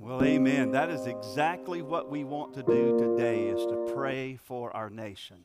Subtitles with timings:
[0.00, 0.70] Well, amen.
[0.70, 5.44] That is exactly what we want to do today is to pray for our nation.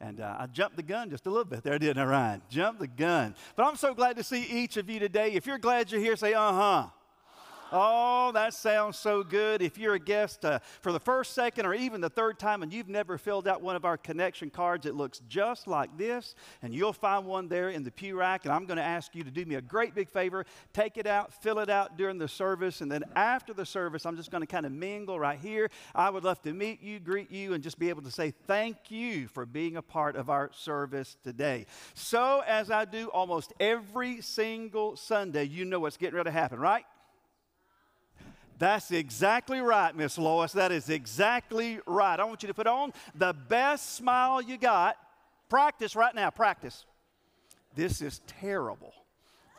[0.00, 2.42] And uh, I jumped the gun just a little bit there, didn't I, Ryan?
[2.48, 3.34] Jumped the gun.
[3.56, 5.32] But I'm so glad to see each of you today.
[5.32, 6.86] If you're glad you're here, say, uh huh.
[7.70, 9.60] Oh, that sounds so good.
[9.60, 12.72] If you're a guest uh, for the first, second, or even the third time and
[12.72, 16.34] you've never filled out one of our connection cards, it looks just like this.
[16.62, 18.46] And you'll find one there in the pew rack.
[18.46, 21.06] And I'm going to ask you to do me a great big favor take it
[21.06, 22.80] out, fill it out during the service.
[22.80, 25.70] And then after the service, I'm just going to kind of mingle right here.
[25.94, 28.90] I would love to meet you, greet you, and just be able to say thank
[28.90, 31.66] you for being a part of our service today.
[31.94, 36.58] So, as I do almost every single Sunday, you know what's getting ready to happen,
[36.58, 36.84] right?
[38.58, 40.52] That's exactly right, Miss Lois.
[40.52, 42.18] That is exactly right.
[42.18, 44.96] I want you to put on the best smile you got.
[45.48, 46.30] Practice right now.
[46.30, 46.84] Practice.
[47.76, 48.92] This is terrible.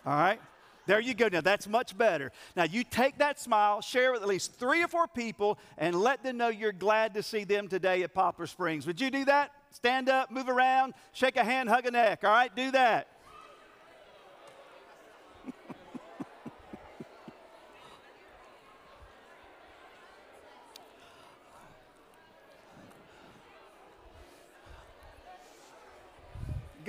[0.06, 0.42] All right?
[0.86, 1.28] There you go.
[1.28, 2.32] Now that's much better.
[2.56, 5.96] Now you take that smile, share it with at least three or four people, and
[5.96, 8.88] let them know you're glad to see them today at Poplar Springs.
[8.88, 9.52] Would you do that?
[9.72, 12.24] Stand up, move around, shake a hand, hug a neck.
[12.24, 12.54] All right?
[12.56, 13.08] Do that.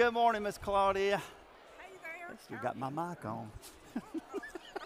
[0.01, 1.19] Good morning, Miss Claudia.
[1.79, 2.35] Hey there.
[2.49, 3.51] You got my mic on.
[3.95, 4.07] That's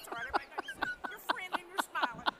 [0.08, 0.26] all right.
[0.26, 0.44] Everybody
[0.80, 2.34] knows you're friendly and you're smiling.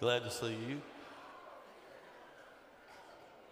[0.00, 0.80] Glad to see you.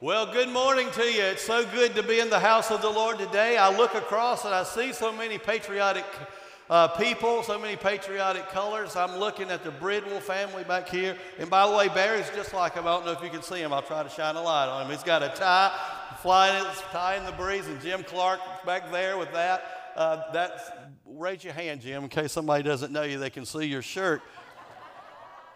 [0.01, 1.23] Well, good morning to you.
[1.23, 3.57] It's so good to be in the house of the Lord today.
[3.57, 6.05] I look across and I see so many patriotic
[6.71, 8.95] uh, people, so many patriotic colors.
[8.95, 11.17] I'm looking at the Bridwell family back here.
[11.41, 12.87] And by the way, Barry's just like him.
[12.87, 13.73] I don't know if you can see him.
[13.73, 14.93] I'll try to shine a light on him.
[14.93, 15.77] He's got a tie,
[16.23, 19.65] flying it, tie in the breeze, and Jim Clark back there with that.
[19.97, 20.71] Uh, that's,
[21.07, 24.23] raise your hand, Jim, in case somebody doesn't know you, they can see your shirt.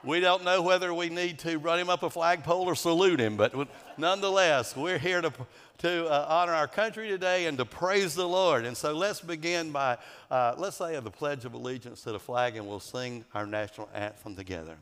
[0.03, 3.37] We don't know whether we need to run him up a flagpole or salute him,
[3.37, 3.55] but
[3.99, 5.31] nonetheless, we're here to,
[5.78, 8.65] to uh, honor our country today and to praise the Lord.
[8.65, 9.99] And so let's begin by,
[10.31, 13.91] uh, let's say, the Pledge of Allegiance to the flag, and we'll sing our national
[13.93, 14.77] anthem together.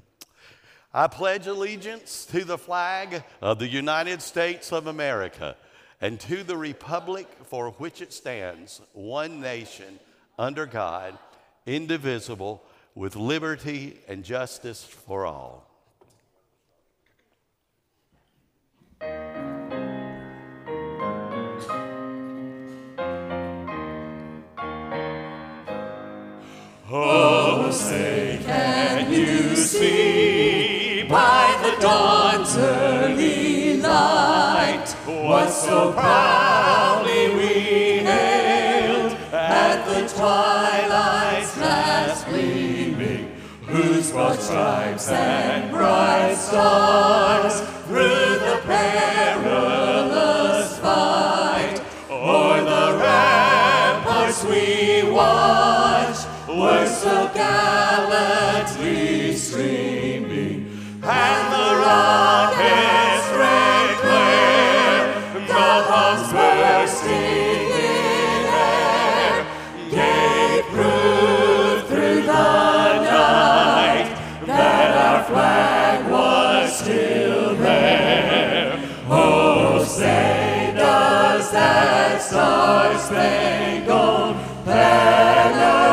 [0.95, 5.57] I pledge allegiance to the flag of the United States of America
[6.01, 9.99] and to the republic for which it stands, one nation,
[10.39, 11.19] under God,
[11.67, 12.63] indivisible
[12.99, 15.65] with liberty and justice for all.
[26.91, 39.13] Oh, say, can you see by the dawn's early light what so proudly we hailed
[39.33, 41.28] at the gleaming,
[44.19, 51.81] broad stripes and bright stars through the perilous fight
[52.11, 60.67] o'er the ramparts we watched were so gallantly streaming,
[61.05, 63.08] and the rockets
[82.21, 85.88] star-spangled banner.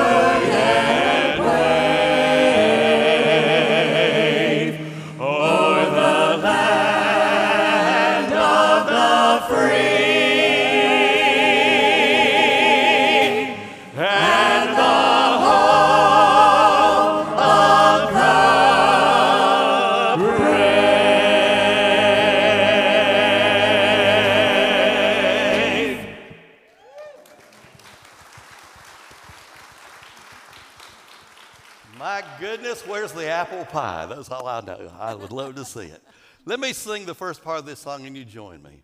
[34.28, 34.92] That's all I know.
[35.00, 36.02] I would love to see it.
[36.46, 38.75] Let me sing the first part of this song and you join me.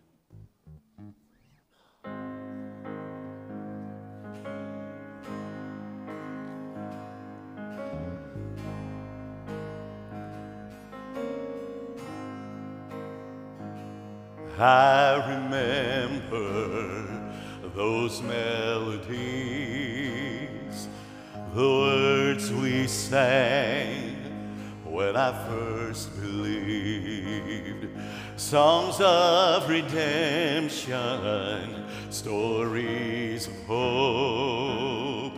[28.52, 30.94] Songs of redemption,
[32.10, 35.32] stories of hope,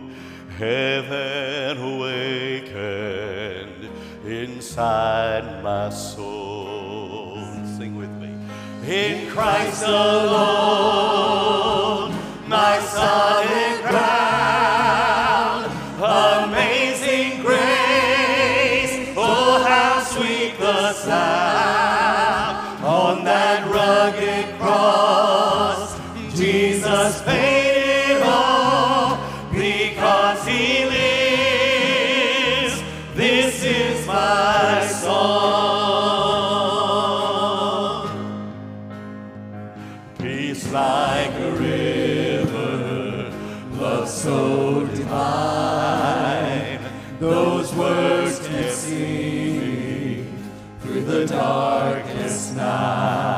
[0.57, 3.89] heaven awakened
[4.25, 7.37] inside my soul.
[7.77, 8.33] Sing with me.
[8.85, 10.91] In Christ alone,
[12.49, 14.24] my son in Christ.
[51.05, 53.34] the darkest night.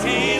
[0.00, 0.31] See.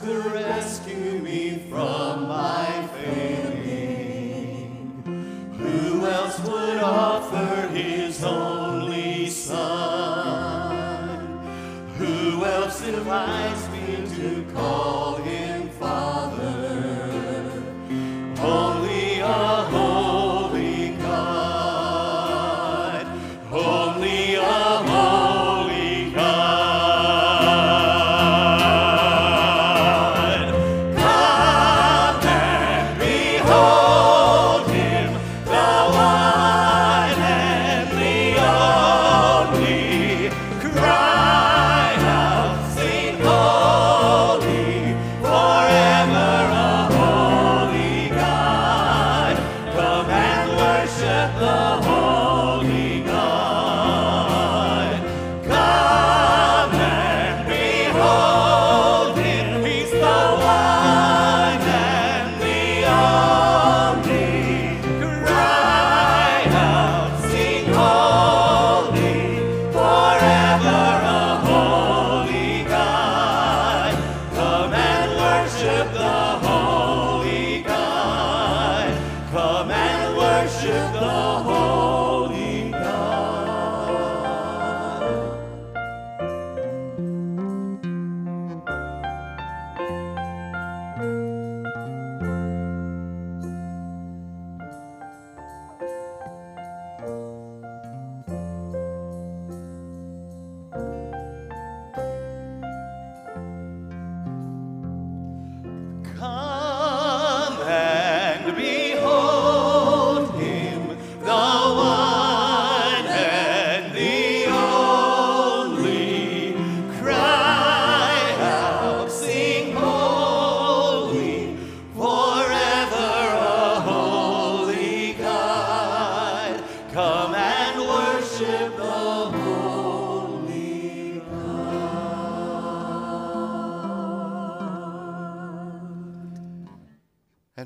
[0.00, 2.09] Could rescue me from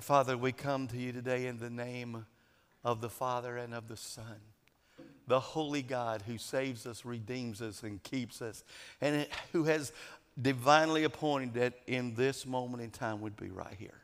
[0.05, 2.27] Father, we come to you today in the name
[2.85, 4.37] of the Father and of the Son,
[5.27, 8.65] the holy God who saves us, redeems us, and keeps us,
[9.01, 9.93] and who has
[10.41, 14.03] divinely appointed that in this moment in time would be right here.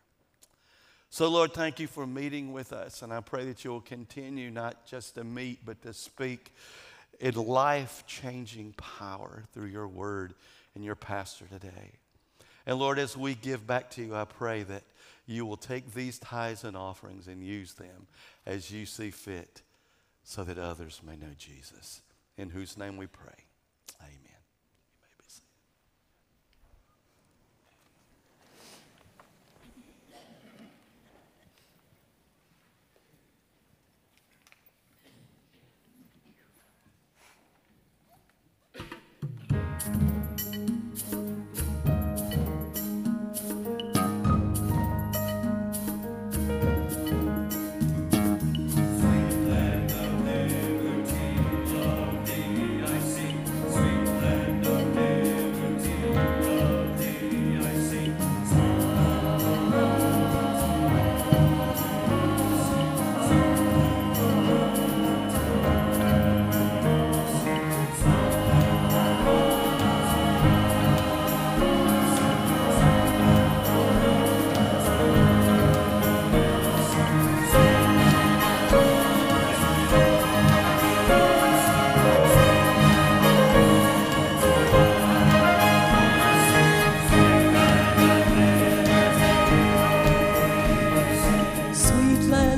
[1.11, 4.87] So, Lord, thank you for meeting with us, and I pray that you'll continue not
[4.87, 6.54] just to meet, but to speak
[7.21, 10.33] in life changing power through your word
[10.75, 11.92] and your pastor today.
[12.64, 14.83] And Lord, as we give back to you, I pray that
[15.30, 18.08] you will take these tithes and offerings and use them
[18.44, 19.62] as you see fit
[20.25, 22.02] so that others may know Jesus.
[22.37, 23.46] In whose name we pray.
[24.00, 24.29] Amen.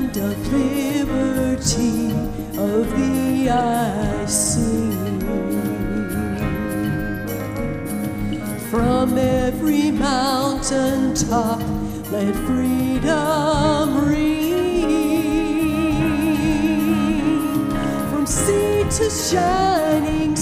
[0.03, 2.11] land of liberty
[2.57, 4.91] of the I see.
[8.69, 11.59] From every mountain top,
[12.11, 14.89] let freedom ring.
[18.11, 20.32] From sea to shining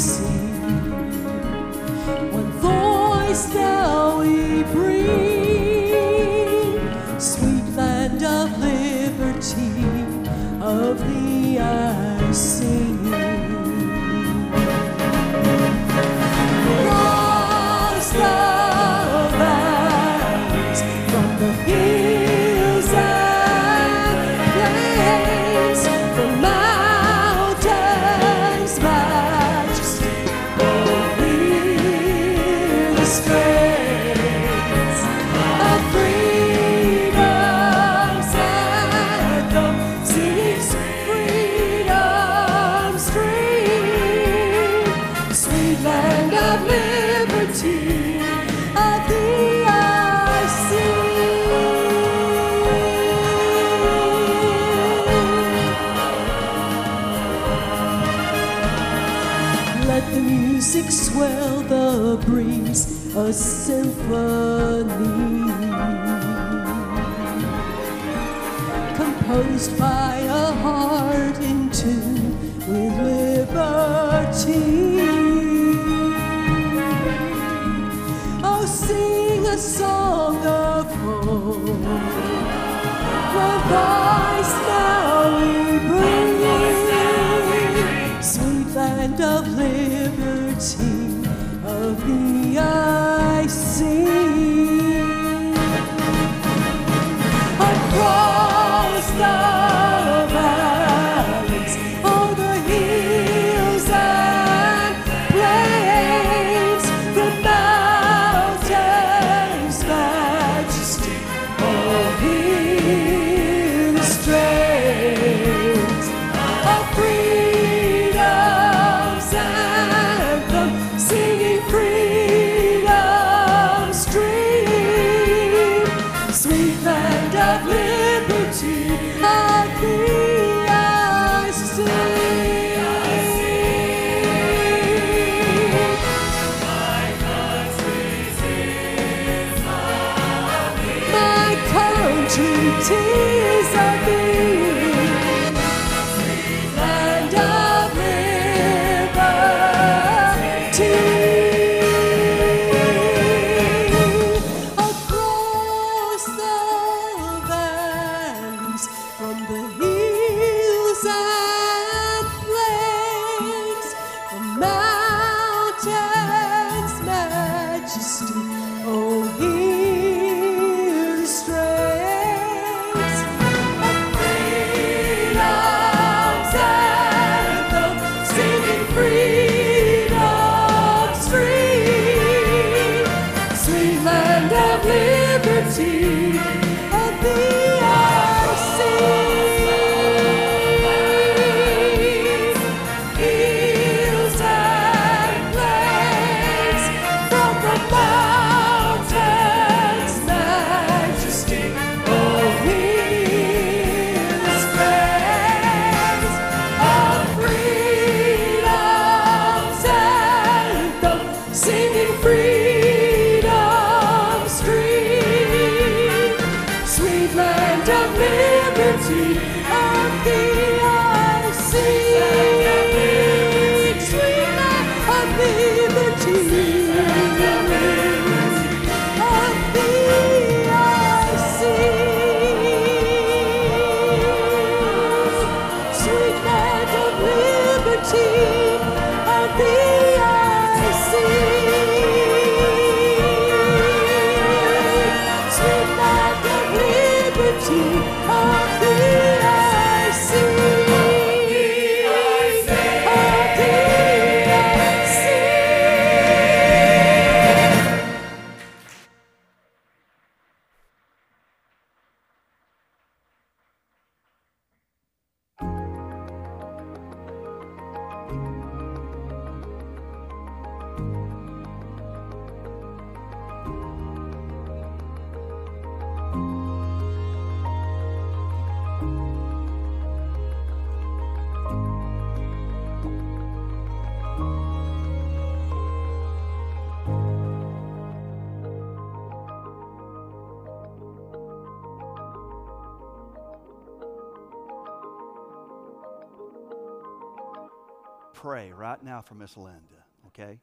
[298.62, 300.60] pray right now for Miss Linda, okay?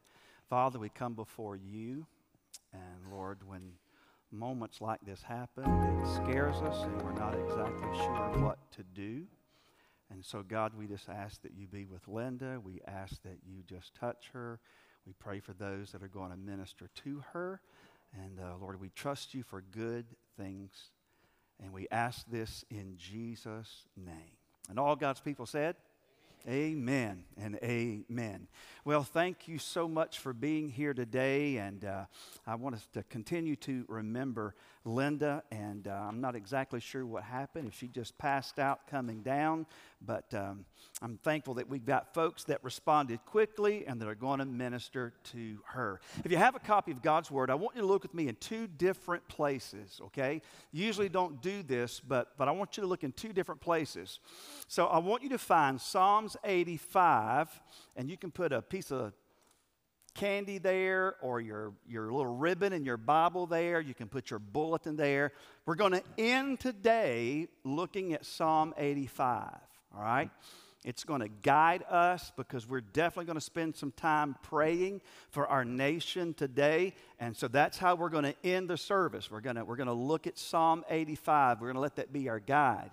[0.49, 2.05] Father, we come before you,
[2.71, 3.73] and Lord, when
[4.31, 9.23] moments like this happen, it scares us, and we're not exactly sure what to do.
[10.11, 12.61] And so, God, we just ask that you be with Linda.
[12.63, 14.59] We ask that you just touch her.
[15.05, 17.59] We pray for those that are going to minister to her.
[18.13, 20.05] And uh, Lord, we trust you for good
[20.37, 20.71] things.
[21.61, 24.37] And we ask this in Jesus' name.
[24.69, 25.75] And all God's people said,
[26.47, 28.47] Amen and amen.
[28.85, 31.57] Well, thank you so much for being here today.
[31.57, 32.05] And uh,
[32.47, 35.43] I want us to continue to remember Linda.
[35.51, 39.65] And uh, I'm not exactly sure what happened, if she just passed out coming down.
[40.01, 40.65] But um,
[41.01, 45.13] I'm thankful that we've got folks that responded quickly and that are going to minister
[45.31, 45.99] to her.
[46.23, 48.27] If you have a copy of God's Word, I want you to look with me
[48.27, 50.41] in two different places, okay?
[50.71, 54.19] Usually don't do this, but, but I want you to look in two different places.
[54.67, 57.61] So I want you to find Psalms 85,
[57.95, 59.13] and you can put a piece of
[60.09, 63.79] candy there or your, your little ribbon in your Bible there.
[63.79, 65.31] You can put your bulletin there.
[65.65, 69.53] We're going to end today looking at Psalm 85,
[69.95, 70.29] all right?
[70.85, 75.45] It's going to guide us because we're definitely going to spend some time praying for
[75.45, 76.93] our nation today.
[77.19, 79.29] And so that's how we're going to end the service.
[79.29, 81.59] We're going to, we're going to look at Psalm 85.
[81.59, 82.91] We're going to let that be our guide.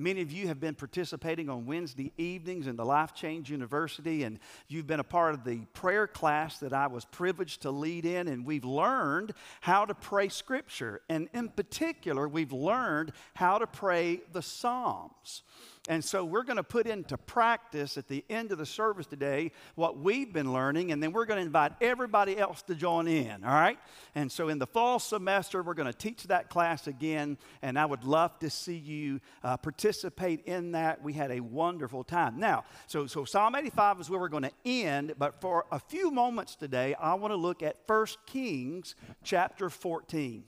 [0.00, 4.38] Many of you have been participating on Wednesday evenings in the Life Change University, and
[4.68, 8.28] you've been a part of the prayer class that I was privileged to lead in,
[8.28, 11.00] and we've learned how to pray Scripture.
[11.08, 15.42] And in particular, we've learned how to pray the Psalms.
[15.88, 19.52] And so we're going to put into practice at the end of the service today
[19.74, 23.42] what we've been learning, and then we're going to invite everybody else to join in,
[23.42, 23.78] all right?
[24.14, 27.86] And so in the fall semester, we're going to teach that class again, and I
[27.86, 31.02] would love to see you uh, participate in that.
[31.02, 32.38] We had a wonderful time.
[32.38, 36.10] Now, so, so Psalm 85 is where we're going to end, but for a few
[36.10, 40.44] moments today, I want to look at 1 Kings chapter 14.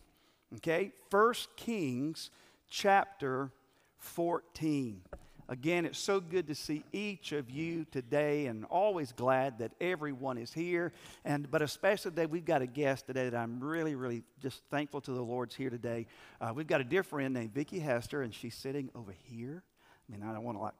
[0.57, 0.92] Okay?
[1.11, 2.31] 1 Kings
[2.68, 3.53] chapter
[4.00, 5.00] 14.
[5.50, 10.38] Again, it's so good to see each of you today, and always glad that everyone
[10.38, 10.92] is here.
[11.24, 15.00] And but especially today, we've got a guest today that I'm really, really just thankful
[15.00, 16.06] to the Lord's here today.
[16.40, 19.64] Uh, we've got a dear friend named Vicki Hester, and she's sitting over here.
[20.08, 20.74] I mean, I don't want to like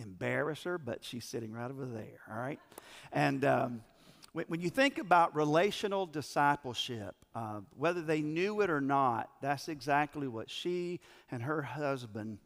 [0.00, 2.18] embarrass her, but she's sitting right over there.
[2.28, 2.58] All right,
[3.12, 3.44] and.
[3.44, 3.82] Um,
[4.46, 10.28] when you think about relational discipleship, uh, whether they knew it or not, that's exactly
[10.28, 11.00] what she
[11.30, 12.38] and her husband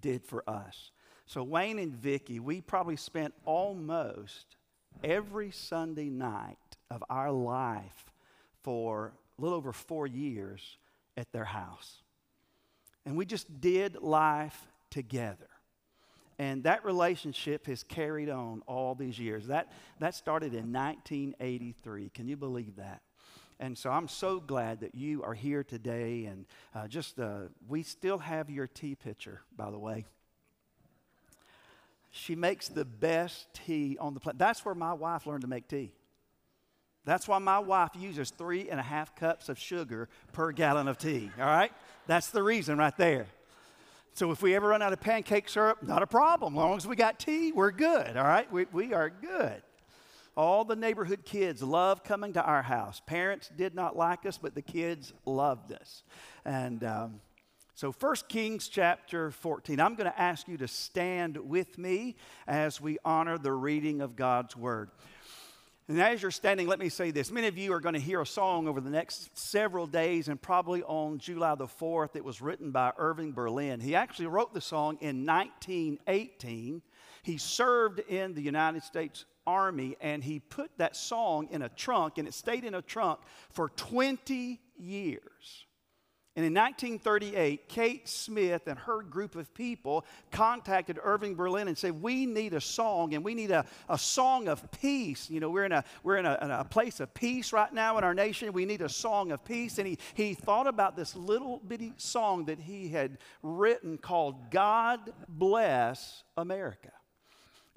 [0.00, 0.90] did for us.
[1.26, 4.56] So, Wayne and Vicki, we probably spent almost
[5.04, 6.56] every Sunday night
[6.90, 8.12] of our life
[8.62, 10.78] for a little over four years
[11.16, 12.02] at their house.
[13.04, 15.48] And we just did life together.
[16.38, 19.48] And that relationship has carried on all these years.
[19.48, 22.10] That, that started in 1983.
[22.10, 23.02] Can you believe that?
[23.60, 26.26] And so I'm so glad that you are here today.
[26.26, 30.06] And uh, just, uh, we still have your tea pitcher, by the way.
[32.10, 34.38] She makes the best tea on the planet.
[34.38, 35.92] That's where my wife learned to make tea.
[37.04, 40.98] That's why my wife uses three and a half cups of sugar per gallon of
[40.98, 41.72] tea, all right?
[42.06, 43.26] That's the reason right there.
[44.12, 46.54] So if we ever run out of pancake syrup, not a problem.
[46.54, 48.50] As long as we got tea, we're good, all right?
[48.52, 49.62] We, we are good.
[50.38, 53.02] All the neighborhood kids loved coming to our house.
[53.04, 56.04] Parents did not like us, but the kids loved us.
[56.44, 57.20] And um,
[57.74, 62.14] so, 1 Kings chapter 14, I'm going to ask you to stand with me
[62.46, 64.90] as we honor the reading of God's word.
[65.88, 67.32] And as you're standing, let me say this.
[67.32, 70.40] Many of you are going to hear a song over the next several days, and
[70.40, 72.14] probably on July the 4th.
[72.14, 73.80] It was written by Irving Berlin.
[73.80, 76.80] He actually wrote the song in 1918.
[77.24, 82.18] He served in the United States army and he put that song in a trunk
[82.18, 85.64] and it stayed in a trunk for 20 years.
[86.36, 92.00] And in 1938, Kate Smith and her group of people contacted Irving Berlin and said,
[92.00, 95.28] We need a song and we need a, a song of peace.
[95.28, 97.98] You know, we're, in a, we're in, a, in a place of peace right now
[97.98, 98.52] in our nation.
[98.52, 99.78] We need a song of peace.
[99.78, 105.00] And he, he thought about this little bitty song that he had written called God
[105.28, 106.92] Bless America.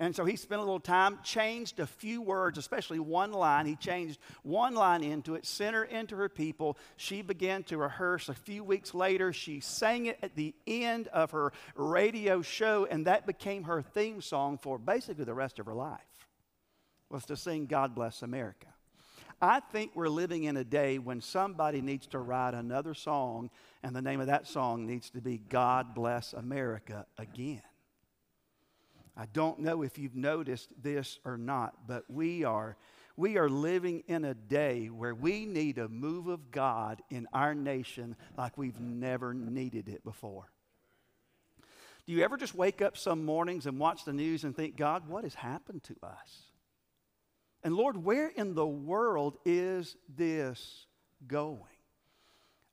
[0.02, 3.68] And so he spent a little time, changed a few words, especially one line.
[3.68, 6.76] He changed one line into it, sent her into her people.
[6.98, 8.28] She began to rehearse.
[8.28, 13.06] A few weeks later, she sang it at the end of her radio show, and
[13.06, 16.00] that became her theme song for basically the rest of her life,
[17.12, 18.70] was to sing God Bless America.
[19.40, 23.52] I think we're living in a day when somebody needs to write another song,
[23.84, 27.62] and the name of that song needs to be God Bless America again.
[29.16, 32.78] I don't know if you've noticed this or not, but we are,
[33.18, 37.54] we are living in a day where we need a move of God in our
[37.54, 40.50] nation like we've never needed it before.
[42.06, 45.08] Do you ever just wake up some mornings and watch the news and think, God,
[45.08, 46.52] what has happened to us?
[47.64, 50.88] And Lord, where in the world is this
[51.28, 51.71] going?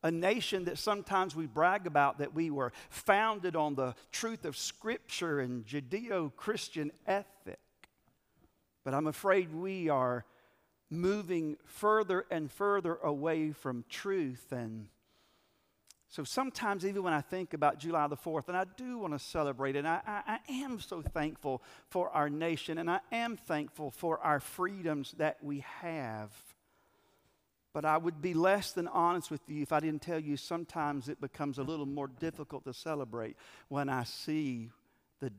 [0.03, 4.57] A nation that sometimes we brag about that we were founded on the truth of
[4.57, 7.59] Scripture and Judeo Christian ethic.
[8.85, 10.25] But I'm afraid we are
[10.91, 14.53] moving further and further away from truth.
[14.53, 14.87] And
[16.09, 19.19] so sometimes, even when I think about July the 4th, and I do want to
[19.19, 23.91] celebrate it, I, I, I am so thankful for our nation, and I am thankful
[23.91, 26.33] for our freedoms that we have.
[27.73, 31.09] But I would be less than honest with you if I didn't tell you sometimes
[31.09, 33.37] it becomes a little more difficult to celebrate
[33.69, 34.71] when I see
[35.21, 35.33] the,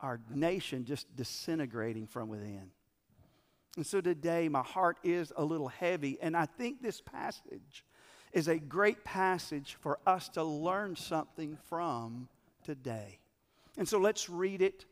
[0.00, 2.70] our nation just disintegrating from within.
[3.76, 7.84] And so today, my heart is a little heavy, and I think this passage
[8.32, 12.28] is a great passage for us to learn something from
[12.64, 13.18] today.
[13.76, 14.84] And so let's read it,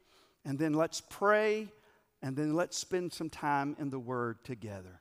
[0.45, 1.69] and then let's pray,
[2.23, 5.01] and then let's spend some time in the Word together.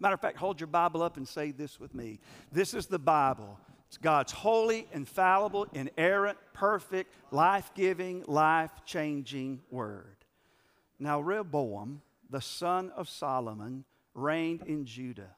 [0.00, 2.20] Matter of fact, hold your Bible up and say this with me.
[2.52, 3.58] This is the Bible.
[3.88, 10.16] It's God's holy, infallible, inerrant, perfect, life giving, life changing word.
[10.98, 13.84] Now, Rehoboam, the son of Solomon,
[14.14, 15.34] reigned in Judah.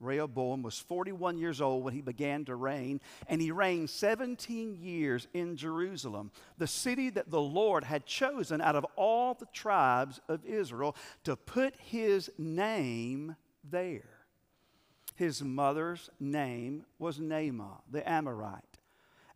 [0.00, 5.28] Rehoboam was 41 years old when he began to reign, and he reigned 17 years
[5.32, 10.44] in Jerusalem, the city that the Lord had chosen out of all the tribes of
[10.44, 13.36] Israel to put his name
[13.70, 14.26] there.
[15.16, 18.62] His mother's name was Naamah, the Amorite.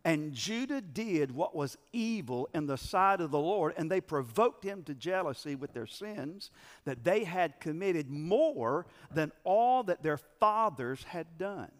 [0.05, 4.63] And Judah did what was evil in the sight of the Lord, and they provoked
[4.63, 6.51] him to jealousy with their sins
[6.85, 11.71] that they had committed more than all that their fathers had done.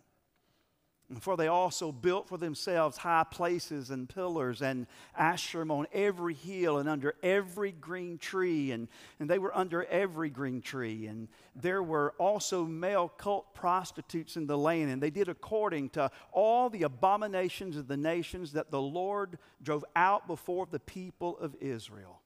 [1.18, 4.86] For they also built for themselves high places and pillars and
[5.20, 8.72] Asherim on every hill and under every green tree.
[8.72, 8.88] And,
[9.20, 11.08] and they were under every green tree.
[11.08, 14.92] And there were also male cult prostitutes in the land.
[14.92, 19.86] And they did according to all the abominations of the nations that the Lord drove
[19.96, 22.22] out before the people of Israel.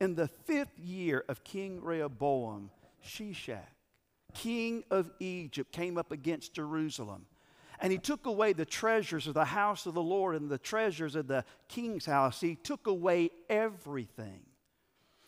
[0.00, 2.70] In the fifth year of King Rehoboam,
[3.04, 3.66] Shishak,
[4.32, 7.26] king of Egypt, came up against Jerusalem
[7.80, 11.14] and he took away the treasures of the house of the Lord and the treasures
[11.14, 12.40] of the king's house.
[12.40, 14.40] He took away everything.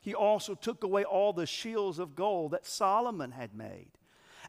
[0.00, 3.90] He also took away all the shields of gold that Solomon had made.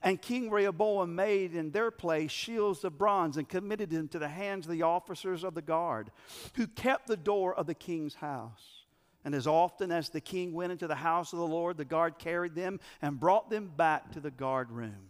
[0.02, 4.30] And King Rehoboam made in their place shields of bronze and committed them to the
[4.30, 6.12] hands of the officers of the guard,
[6.54, 8.86] who kept the door of the king's house.
[9.26, 12.18] And as often as the king went into the house of the Lord, the guard
[12.18, 15.09] carried them and brought them back to the guard room.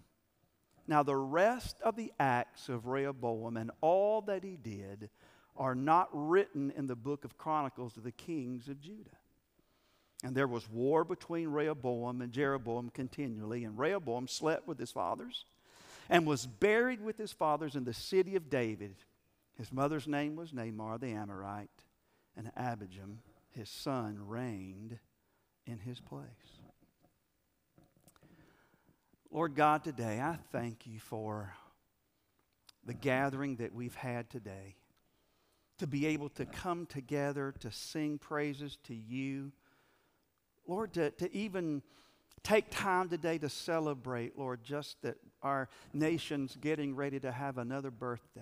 [0.90, 5.12] Now, the rest of the acts of Rehoboam and all that he did
[5.56, 9.12] are not written in the book of Chronicles of the kings of Judah.
[10.24, 15.46] And there was war between Rehoboam and Jeroboam continually, and Rehoboam slept with his fathers
[16.10, 18.96] and was buried with his fathers in the city of David.
[19.60, 21.70] His mother's name was Naamah the Amorite,
[22.36, 23.18] and Abijam,
[23.52, 24.98] his son, reigned
[25.68, 26.59] in his place.
[29.32, 31.54] Lord God, today I thank you for
[32.84, 34.76] the gathering that we've had today.
[35.78, 39.52] To be able to come together to sing praises to you.
[40.68, 41.84] Lord, to, to even
[42.44, 47.92] take time today to celebrate, Lord, just that our nation's getting ready to have another
[47.92, 48.42] birthday.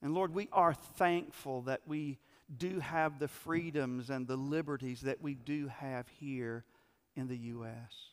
[0.00, 2.18] And Lord, we are thankful that we
[2.56, 6.64] do have the freedoms and the liberties that we do have here
[7.14, 8.11] in the U.S.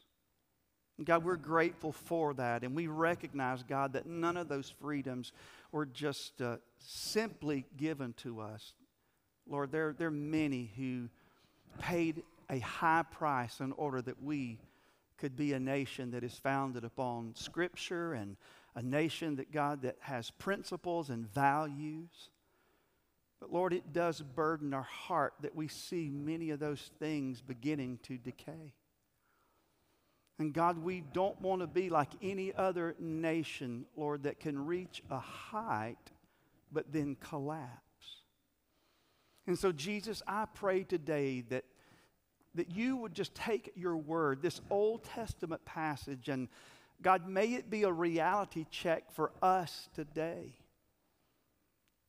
[1.06, 2.64] God, we're grateful for that.
[2.64, 5.32] And we recognize, God, that none of those freedoms
[5.72, 8.74] were just uh, simply given to us.
[9.48, 11.10] Lord, there, there are many who
[11.80, 14.60] paid a high price in order that we
[15.18, 18.38] could be a nation that is founded upon Scripture and
[18.76, 22.30] a nation that, God, that has principles and values.
[23.40, 28.00] But Lord, it does burden our heart that we see many of those things beginning
[28.04, 28.74] to decay.
[30.40, 35.04] And God, we don't want to be like any other nation, Lord, that can reach
[35.12, 35.98] a height
[36.72, 37.80] but then collapse.
[39.46, 41.66] And so, Jesus, I pray today that,
[42.56, 46.48] that you would just take your word, this Old Testament passage, and
[47.02, 50.54] God, may it be a reality check for us today.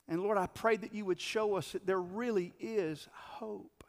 [0.08, 3.79] And Lord, I pray that you would show us that there really is hope.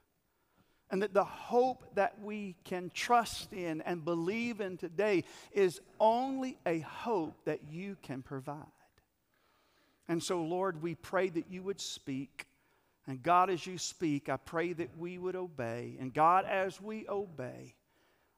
[0.91, 5.23] And that the hope that we can trust in and believe in today
[5.53, 8.65] is only a hope that you can provide.
[10.09, 12.45] And so, Lord, we pray that you would speak.
[13.07, 15.95] And God, as you speak, I pray that we would obey.
[15.99, 17.75] And God, as we obey,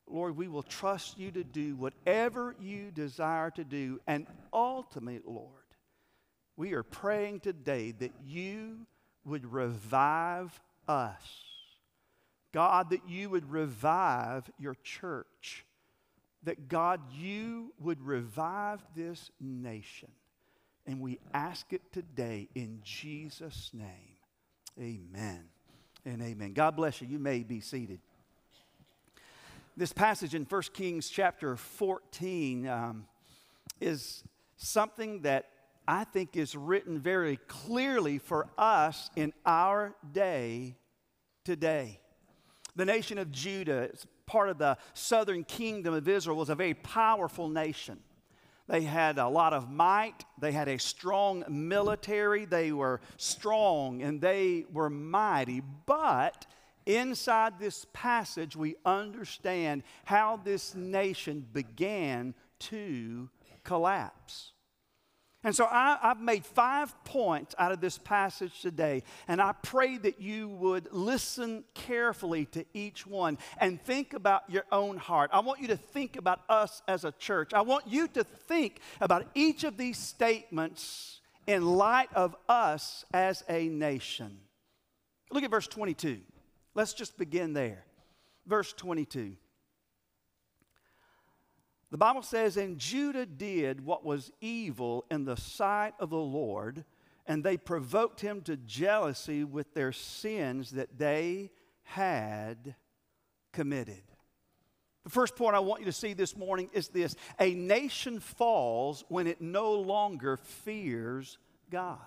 [0.06, 4.00] Lord, we will trust you to do whatever you desire to do.
[4.06, 5.50] And ultimately, Lord,
[6.56, 8.86] we are praying today that you
[9.26, 11.53] would revive us.
[12.54, 15.66] God, that you would revive your church.
[16.44, 20.10] That God, you would revive this nation.
[20.86, 24.18] And we ask it today in Jesus' name.
[24.80, 25.46] Amen
[26.06, 26.54] and amen.
[26.54, 27.08] God bless you.
[27.08, 28.00] You may be seated.
[29.76, 33.06] This passage in 1 Kings chapter 14 um,
[33.82, 34.24] is
[34.58, 35.50] something that
[35.88, 40.76] I think is written very clearly for us in our day
[41.44, 42.00] today.
[42.76, 43.90] The nation of Judah,
[44.26, 48.00] part of the southern kingdom of Israel, was a very powerful nation.
[48.68, 50.24] They had a lot of might.
[50.40, 52.46] They had a strong military.
[52.46, 55.62] They were strong and they were mighty.
[55.86, 56.46] But
[56.86, 63.30] inside this passage, we understand how this nation began to
[63.64, 64.53] collapse.
[65.44, 69.98] And so I, have made five points out of this passage today, and I pray
[69.98, 75.32] that you would listen carefully to each one and think about your own heart.
[75.34, 77.54] I want you to think about us as a church.
[77.54, 83.44] I want you to think about each of these statements in light of us as
[83.50, 84.38] a nation.
[85.30, 86.22] Look at verse 22.
[86.74, 87.84] Let's just begin there.
[88.48, 89.36] Verse 22.
[91.94, 96.86] The Bible says, And Judah did what was evil in the sight of the Lord,
[97.28, 101.52] and they provoked him to jealousy with their sins that they
[101.84, 102.74] had
[103.52, 104.02] committed.
[105.04, 109.04] The first point I want you to see this morning is this a nation falls
[109.08, 111.38] when it no longer fears
[111.70, 112.00] God.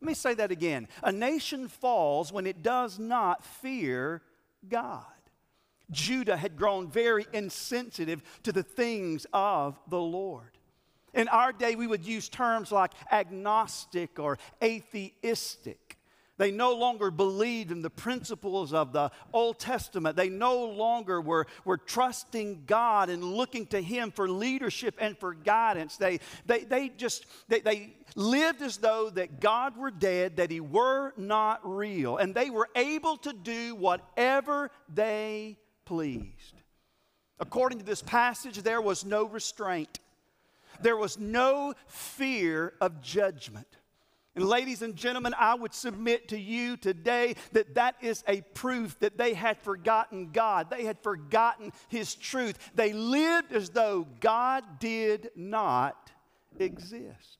[0.00, 0.88] Let me say that again.
[1.02, 4.22] A nation falls when it does not fear
[4.66, 5.04] God.
[5.90, 10.50] Judah had grown very insensitive to the things of the Lord.
[11.12, 15.98] In our day, we would use terms like agnostic or atheistic.
[16.36, 20.16] They no longer believed in the principles of the Old Testament.
[20.16, 25.32] They no longer were, were trusting God and looking to Him for leadership and for
[25.32, 25.96] guidance.
[25.96, 30.58] They, they, they just they, they lived as though that God were dead, that He
[30.58, 36.54] were not real, and they were able to do whatever they pleased.
[37.40, 40.00] According to this passage, there was no restraint,
[40.80, 43.66] there was no fear of judgment.
[44.36, 48.98] And, ladies and gentlemen, I would submit to you today that that is a proof
[48.98, 50.70] that they had forgotten God.
[50.70, 52.58] They had forgotten His truth.
[52.74, 56.10] They lived as though God did not
[56.58, 57.38] exist.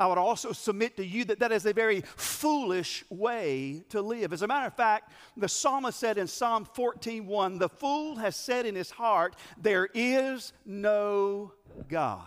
[0.00, 4.32] I would also submit to you that that is a very foolish way to live.
[4.32, 8.64] As a matter of fact, the psalmist said in Psalm 14:1, "The fool has said
[8.64, 11.52] in his heart, there is no
[11.86, 12.26] God."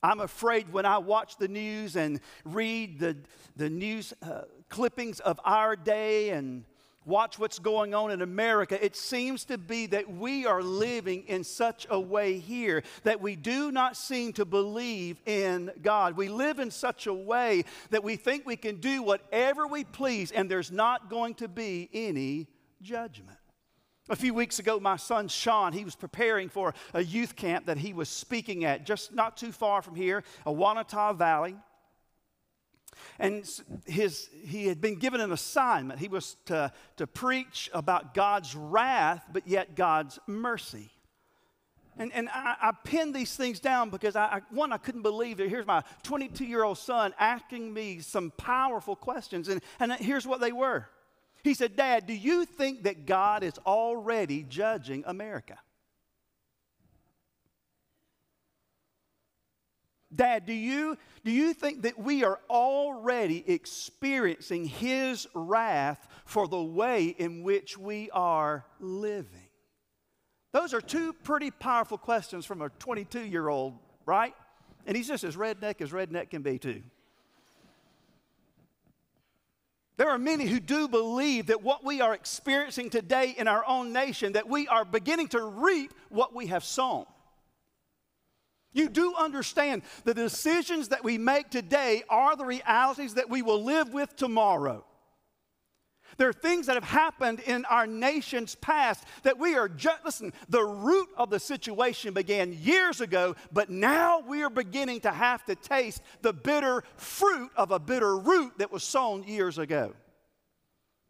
[0.00, 3.16] I'm afraid when I watch the news and read the,
[3.56, 6.64] the news uh, clippings of our day and
[7.04, 11.44] watch what's going on in America, it seems to be that we are living in
[11.44, 16.16] such a way here that we do not seem to believe in God.
[16.16, 20.32] We live in such a way that we think we can do whatever we please
[20.32, 22.48] and there's not going to be any
[22.82, 23.38] judgment.
[24.10, 27.78] A few weeks ago, my son Sean, he was preparing for a youth camp that
[27.78, 31.56] he was speaking at just not too far from here, Oneonta Valley.
[33.18, 33.48] And
[33.86, 36.00] his, he had been given an assignment.
[36.00, 40.90] He was to, to preach about God's wrath, but yet God's mercy.
[41.96, 45.36] And, and I, I pinned these things down because, I, I, one, I couldn't believe
[45.36, 49.48] that here's my 22 year old son asking me some powerful questions.
[49.48, 50.88] And, and here's what they were
[51.44, 55.58] He said, Dad, do you think that God is already judging America?
[60.14, 66.62] Dad, do you, do you think that we are already experiencing His wrath for the
[66.62, 69.48] way in which we are living?
[70.52, 74.34] Those are two pretty powerful questions from a 22 year old, right?
[74.86, 76.82] And he's just as redneck as redneck can be, too.
[79.96, 83.92] There are many who do believe that what we are experiencing today in our own
[83.92, 87.06] nation, that we are beginning to reap what we have sown.
[88.74, 93.62] You do understand the decisions that we make today are the realities that we will
[93.62, 94.84] live with tomorrow.
[96.16, 100.32] There are things that have happened in our nation's past that we are just, listen,
[100.48, 105.44] the root of the situation began years ago, but now we are beginning to have
[105.46, 109.92] to taste the bitter fruit of a bitter root that was sown years ago.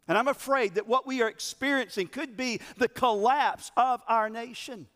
[0.07, 4.87] And I'm afraid that what we are experiencing could be the collapse of our nation.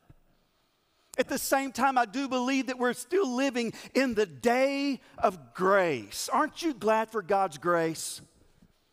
[1.19, 5.53] At the same time, I do believe that we're still living in the day of
[5.53, 6.29] grace.
[6.31, 8.21] Aren't you glad for God's grace?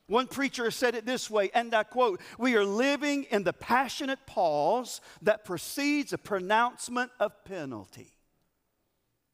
[0.09, 4.27] One preacher said it this way, and I quote We are living in the passionate
[4.27, 8.11] pause that precedes a pronouncement of penalty.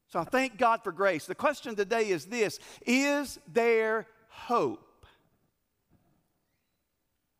[0.09, 1.25] So I thank God for grace.
[1.25, 5.07] The question today is this Is there hope?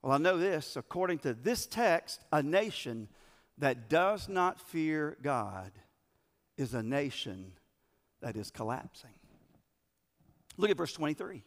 [0.01, 0.75] Well, I know this.
[0.75, 3.07] According to this text, a nation
[3.57, 5.71] that does not fear God
[6.57, 7.53] is a nation
[8.21, 9.13] that is collapsing.
[10.57, 11.43] Look at verse 23.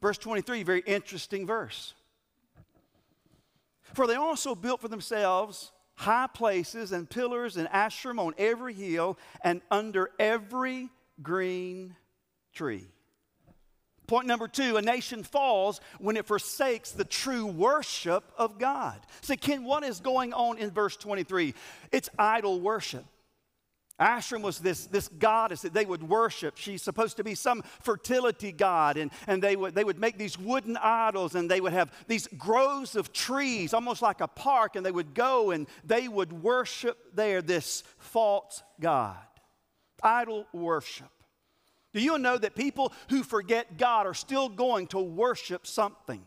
[0.00, 1.94] Verse 23, very interesting verse.
[3.94, 9.18] For they also built for themselves high places and pillars and Asherim on every hill
[9.42, 10.90] and under every
[11.22, 11.94] green
[12.52, 12.86] tree.
[14.06, 19.00] Point number two a nation falls when it forsakes the true worship of God.
[19.22, 21.54] See, Ken, what is going on in verse 23?
[21.90, 23.04] It's idol worship.
[24.00, 26.56] Asherim was this, this goddess that they would worship.
[26.56, 30.36] She's supposed to be some fertility god, and, and they, would, they would make these
[30.36, 34.84] wooden idols, and they would have these groves of trees, almost like a park, and
[34.84, 39.16] they would go and they would worship there this false god.
[40.02, 41.06] Idol worship.
[41.94, 46.26] Do you know that people who forget God are still going to worship something?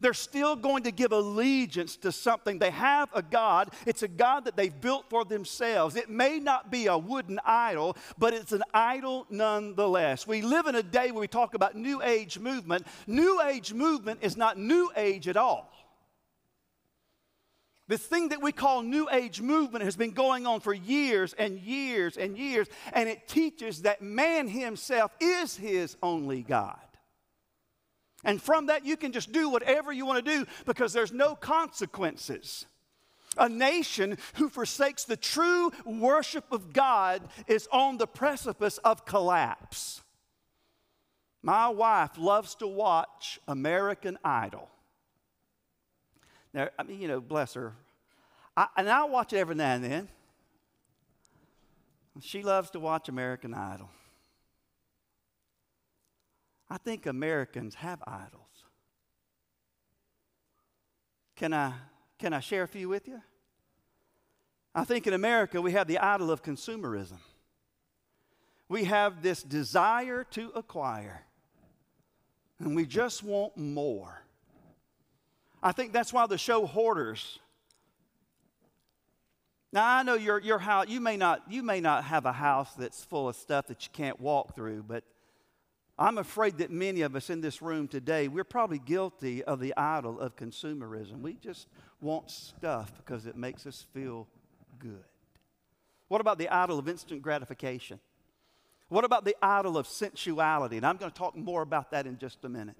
[0.00, 2.58] They're still going to give allegiance to something.
[2.58, 3.70] They have a God.
[3.86, 5.96] It's a God that they've built for themselves.
[5.96, 10.26] It may not be a wooden idol, but it's an idol nonetheless.
[10.26, 12.86] We live in a day where we talk about New Age movement.
[13.06, 15.72] New Age movement is not New Age at all.
[17.88, 21.58] This thing that we call New Age movement has been going on for years and
[21.58, 26.80] years and years, and it teaches that man himself is his only God.
[28.24, 31.36] And from that, you can just do whatever you want to do because there's no
[31.36, 32.66] consequences.
[33.38, 40.02] A nation who forsakes the true worship of God is on the precipice of collapse.
[41.40, 44.68] My wife loves to watch American Idol.
[46.56, 47.74] Now, I mean, you know, bless her.
[48.56, 50.08] I, and I watch it every now and then.
[52.22, 53.90] She loves to watch American Idol.
[56.70, 58.40] I think Americans have idols.
[61.36, 61.74] Can I,
[62.18, 63.20] can I share a few with you?
[64.74, 67.18] I think in America we have the idol of consumerism.
[68.66, 71.26] We have this desire to acquire,
[72.58, 74.25] and we just want more.
[75.62, 77.38] I think that's why the show Hoarders.
[79.72, 82.72] Now I know your, your house, you may, not, you may not have a house
[82.74, 85.04] that's full of stuff that you can't walk through, but
[85.98, 89.74] I'm afraid that many of us in this room today, we're probably guilty of the
[89.76, 91.20] idol of consumerism.
[91.20, 91.68] We just
[92.00, 94.28] want stuff because it makes us feel
[94.78, 95.04] good.
[96.08, 97.98] What about the idol of instant gratification?
[98.88, 100.76] What about the idol of sensuality?
[100.76, 102.76] And I'm going to talk more about that in just a minute.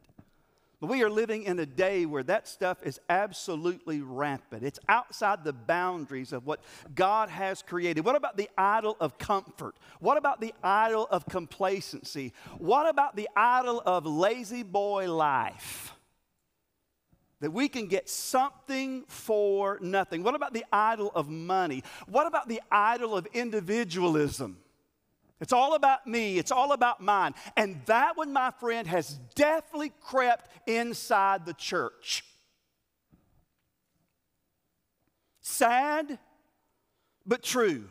[0.79, 4.63] But we are living in a day where that stuff is absolutely rampant.
[4.63, 6.61] It's outside the boundaries of what
[6.95, 8.05] God has created.
[8.05, 9.75] What about the idol of comfort?
[10.01, 12.35] What about the idol of complacency?
[12.59, 15.95] What about the idol of lazy boy life?
[17.41, 20.23] That we can get something for nothing.
[20.23, 21.85] What about the idol of money?
[22.07, 24.59] What about the idol of individualism?
[25.41, 26.39] It's all about me.
[26.39, 27.35] It's all about mine.
[27.57, 32.25] And that one, my friend, has definitely crept inside the church.
[35.41, 36.19] Sad,
[37.27, 37.85] but true.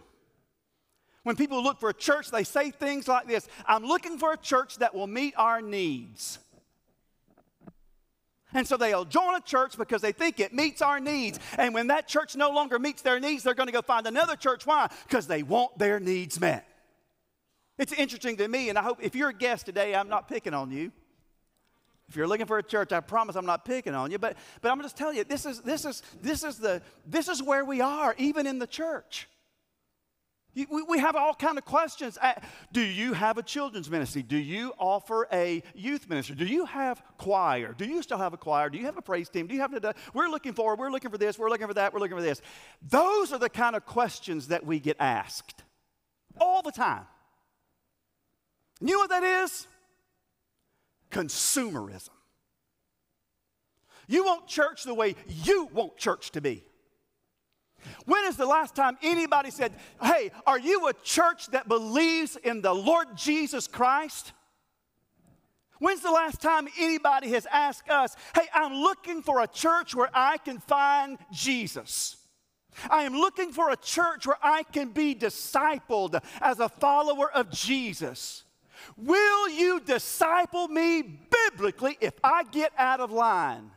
[1.23, 4.37] When people look for a church, they say things like this I'm looking for a
[4.37, 6.39] church that will meet our needs.
[8.53, 11.39] And so they'll join a church because they think it meets our needs.
[11.57, 14.35] And when that church no longer meets their needs, they're going to go find another
[14.35, 14.65] church.
[14.65, 14.89] Why?
[15.07, 16.65] Because they want their needs met.
[17.77, 20.53] It's interesting to me, and I hope if you're a guest today, I'm not picking
[20.53, 20.91] on you.
[22.07, 24.19] If you're looking for a church, I promise I'm not picking on you.
[24.19, 27.41] But, but I'm just telling you, this is, this, is, this, is the, this is
[27.41, 29.27] where we are, even in the church.
[30.55, 32.17] We, we have all kind of questions.
[32.21, 32.33] Uh,
[32.71, 34.21] do you have a children's ministry?
[34.21, 36.35] Do you offer a youth ministry?
[36.35, 37.73] Do you have choir?
[37.77, 38.69] Do you still have a choir?
[38.69, 39.47] Do you have a praise team?
[39.47, 41.91] Do you have a, we're looking for, we're looking for this, we're looking for that,
[41.93, 42.41] we're looking for this.
[42.87, 45.63] Those are the kind of questions that we get asked
[46.39, 47.05] all the time.
[48.81, 49.67] You know what that is?
[51.11, 52.09] Consumerism.
[54.07, 56.63] You want church the way you want church to be.
[58.05, 62.61] When is the last time anybody said, Hey, are you a church that believes in
[62.61, 64.33] the Lord Jesus Christ?
[65.79, 70.09] When's the last time anybody has asked us, Hey, I'm looking for a church where
[70.13, 72.17] I can find Jesus?
[72.89, 77.49] I am looking for a church where I can be discipled as a follower of
[77.49, 78.44] Jesus.
[78.97, 83.71] Will you disciple me biblically if I get out of line?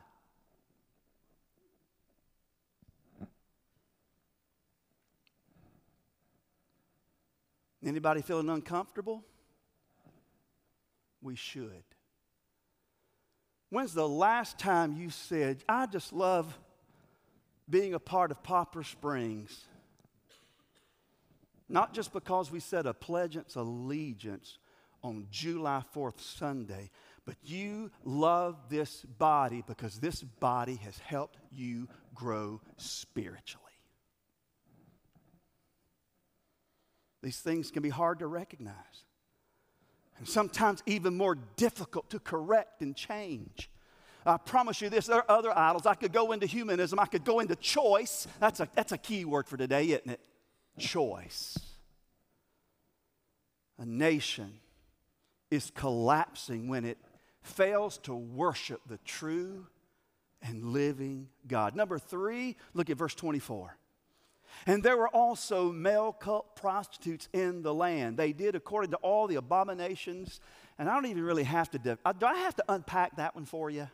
[7.84, 9.24] Anybody feeling uncomfortable?
[11.22, 11.84] We should.
[13.70, 16.58] When's the last time you said, I just love
[17.68, 19.66] being a part of Poplar Springs?
[21.68, 24.58] Not just because we said a pledge of allegiance
[25.02, 26.90] on July 4th, Sunday,
[27.24, 33.64] but you love this body because this body has helped you grow spiritually.
[37.22, 39.04] These things can be hard to recognize.
[40.18, 43.70] And sometimes even more difficult to correct and change.
[44.26, 45.86] I promise you this, there are other idols.
[45.86, 48.26] I could go into humanism, I could go into choice.
[48.40, 50.20] That's a, that's a key word for today, isn't it?
[50.78, 51.58] Choice.
[53.78, 54.54] A nation
[55.50, 56.98] is collapsing when it
[57.42, 59.66] fails to worship the true
[60.42, 61.74] and living God.
[61.74, 63.76] Number three, look at verse 24.
[64.66, 68.16] And there were also male cult prostitutes in the land.
[68.16, 70.40] They did according to all the abominations.
[70.78, 73.70] And I don't even really have to, do I have to unpack that one for
[73.70, 73.88] you?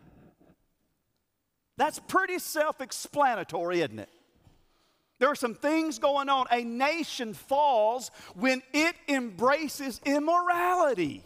[1.77, 4.09] That's pretty self explanatory, isn't it?
[5.19, 6.47] There are some things going on.
[6.51, 11.25] A nation falls when it embraces immorality.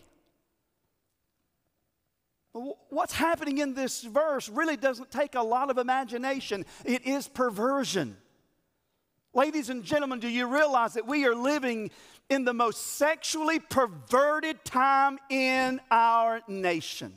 [2.88, 8.16] What's happening in this verse really doesn't take a lot of imagination, it is perversion.
[9.34, 11.90] Ladies and gentlemen, do you realize that we are living
[12.28, 17.12] in the most sexually perverted time in our nation?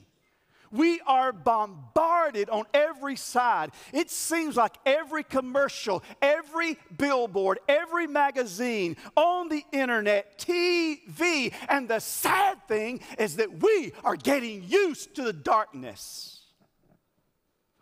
[0.71, 3.71] We are bombarded on every side.
[3.93, 11.53] It seems like every commercial, every billboard, every magazine, on the internet, TV.
[11.67, 16.41] And the sad thing is that we are getting used to the darkness.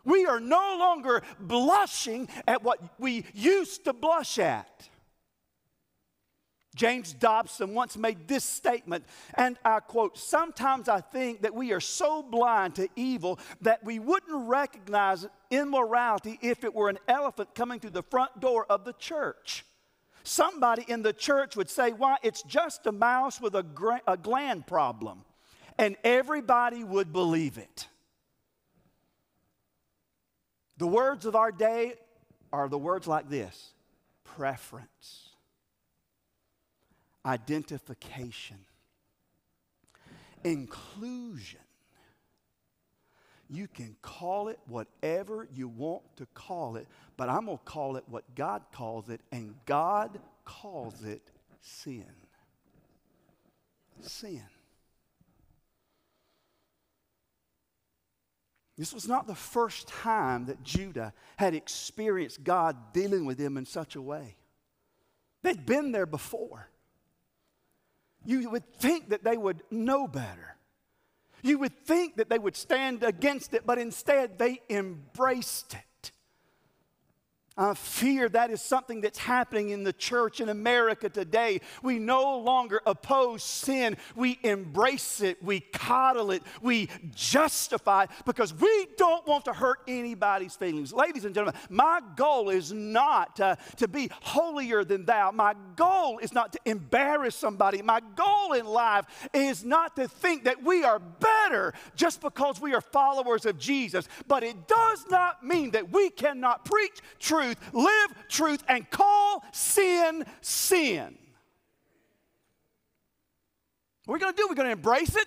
[0.04, 4.88] We are no longer blushing at what we used to blush at.
[6.76, 9.04] James Dobson once made this statement,
[9.34, 13.98] and I quote Sometimes I think that we are so blind to evil that we
[13.98, 18.92] wouldn't recognize immorality if it were an elephant coming through the front door of the
[18.94, 19.64] church.
[20.22, 24.16] Somebody in the church would say, Why, it's just a mouse with a, gra- a
[24.16, 25.24] gland problem.
[25.76, 27.88] And everybody would believe it.
[30.76, 31.94] The words of our day
[32.52, 33.72] are the words like this
[34.24, 35.29] preference,
[37.24, 38.58] identification,
[40.44, 41.60] inclusion.
[43.48, 47.96] You can call it whatever you want to call it, but I'm going to call
[47.96, 51.22] it what God calls it, and God calls it
[51.60, 52.04] sin.
[54.00, 54.44] Sin.
[58.78, 63.66] This was not the first time that Judah had experienced God dealing with them in
[63.66, 64.36] such a way.
[65.42, 66.70] They'd been there before.
[68.24, 70.56] You would think that they would know better.
[71.42, 75.80] You would think that they would stand against it, but instead they embraced it.
[77.56, 81.60] I fear that is something that's happening in the church in America today.
[81.82, 83.96] We no longer oppose sin.
[84.14, 85.42] We embrace it.
[85.42, 86.44] We coddle it.
[86.62, 90.92] We justify it because we don't want to hurt anybody's feelings.
[90.92, 95.32] Ladies and gentlemen, my goal is not uh, to be holier than thou.
[95.32, 97.82] My goal is not to embarrass somebody.
[97.82, 102.74] My goal in life is not to think that we are better just because we
[102.74, 104.08] are followers of Jesus.
[104.28, 109.44] But it does not mean that we cannot preach truth truth, live truth, and call
[109.52, 111.16] sin sin.
[114.04, 114.46] What are we going to do?
[114.48, 115.26] We're going to embrace it?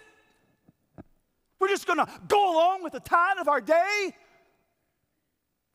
[1.59, 4.13] We're just going to go along with the tide of our day?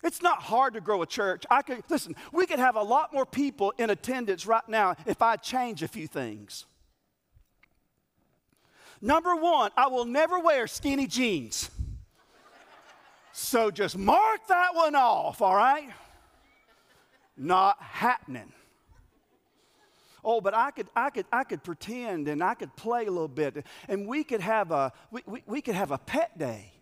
[0.05, 1.45] It's not hard to grow a church.
[1.51, 5.23] I could listen, we could have a lot more people in attendance right now if
[5.23, 6.67] I change a few things.
[9.01, 11.71] Number one, I will never wear skinny jeans.
[13.33, 15.89] So just mark that one off, all right?
[17.39, 18.53] Not happening.
[20.25, 23.29] Oh, but I could, I could, I could pretend and I could play a little
[23.29, 26.73] bit, and we could have a, we, we, we could have a pet day.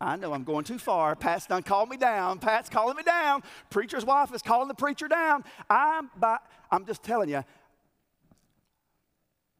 [0.00, 1.14] I know I'm going too far.
[1.16, 2.38] Pat's done called me down.
[2.38, 3.42] Pat's calling me down.
[3.70, 5.44] Preacher's wife is calling the preacher down.
[5.68, 6.38] I'm, by,
[6.70, 7.44] I'm just telling you.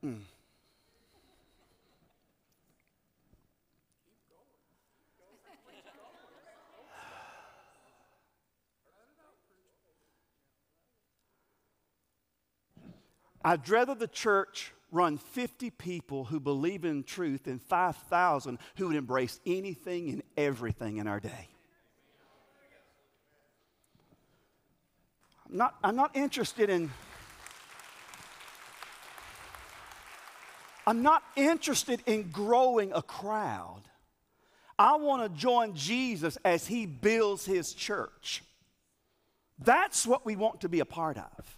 [0.05, 0.21] Mm.
[13.47, 18.97] I'd rather the church run 50 people who believe in truth than 5,000 who would
[18.97, 21.49] embrace anything and everything in our day.
[25.49, 26.91] I'm not, I'm not interested in.
[30.85, 33.83] I'm not interested in growing a crowd.
[34.77, 38.43] I want to join Jesus as he builds his church.
[39.61, 41.57] That's what we want to be a part of.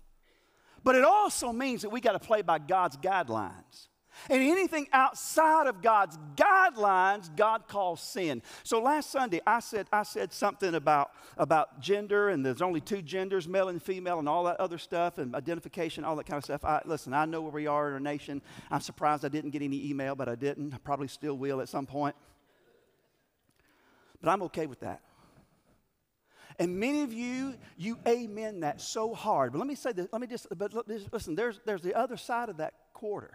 [0.89, 3.89] But it also means that we got to play by God's guidelines.
[4.31, 8.41] And anything outside of God's guidelines, God calls sin.
[8.63, 13.03] So last Sunday, I said, I said something about, about gender, and there's only two
[13.03, 16.45] genders, male and female, and all that other stuff, and identification, all that kind of
[16.45, 16.65] stuff.
[16.65, 18.41] I, listen, I know where we are in our nation.
[18.71, 20.73] I'm surprised I didn't get any email, but I didn't.
[20.73, 22.17] I probably still will at some point.
[24.23, 25.03] But I'm okay with that.
[26.59, 29.53] And many of you, you amen that so hard.
[29.53, 30.75] But let me say this, let me just, but
[31.13, 33.31] listen, there's, there's the other side of that quarter.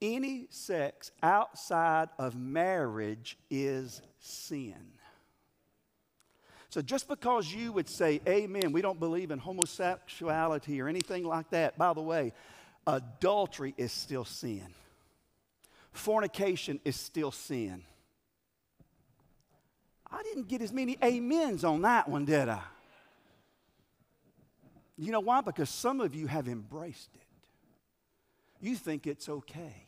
[0.00, 4.92] Any sex outside of marriage is sin.
[6.70, 11.48] So just because you would say, Amen, we don't believe in homosexuality or anything like
[11.50, 12.34] that, by the way,
[12.86, 14.66] adultery is still sin,
[15.92, 17.82] fornication is still sin.
[20.10, 22.62] I didn't get as many amens on that one, did I?
[24.96, 25.42] You know why?
[25.42, 27.22] Because some of you have embraced it.
[28.60, 29.86] You think it's okay.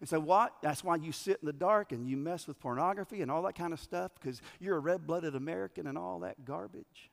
[0.00, 0.54] And so, what?
[0.62, 3.54] That's why you sit in the dark and you mess with pornography and all that
[3.54, 7.10] kind of stuff because you're a red blooded American and all that garbage.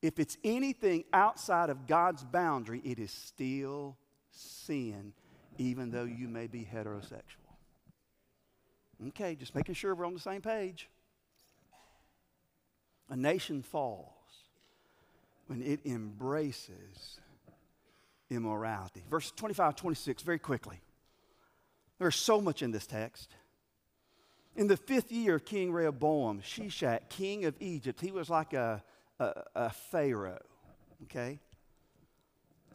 [0.00, 3.96] If it's anything outside of God's boundary, it is still
[4.30, 5.12] sin
[5.58, 7.37] even though you may be heterosexual.
[9.08, 10.88] Okay, just making sure we're on the same page.
[13.10, 14.12] A nation falls
[15.46, 17.20] when it embraces
[18.28, 19.04] immorality.
[19.08, 20.80] Verse 25, 26, very quickly.
[21.98, 23.30] There's so much in this text.
[24.56, 28.82] In the fifth year of King Rehoboam, Shishak, king of Egypt, he was like a,
[29.20, 30.42] a, a pharaoh,
[31.04, 31.38] okay?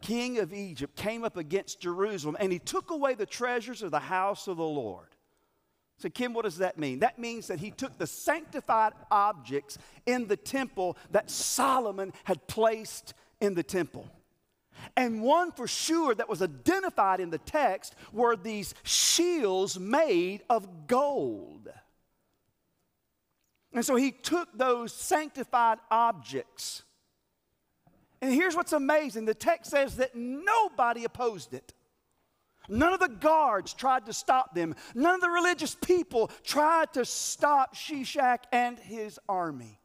[0.04, 3.98] king of Egypt, came up against Jerusalem and he took away the treasures of the
[3.98, 5.08] house of the Lord.
[5.98, 6.98] So, Kim, what does that mean?
[7.00, 13.14] That means that he took the sanctified objects in the temple that Solomon had placed
[13.40, 14.08] in the temple.
[14.96, 20.86] And one for sure that was identified in the text were these shields made of
[20.88, 21.68] gold.
[23.72, 26.82] And so he took those sanctified objects
[28.24, 31.74] and here's what's amazing the text says that nobody opposed it.
[32.68, 34.74] None of the guards tried to stop them.
[34.94, 39.78] None of the religious people tried to stop Shishak and his army.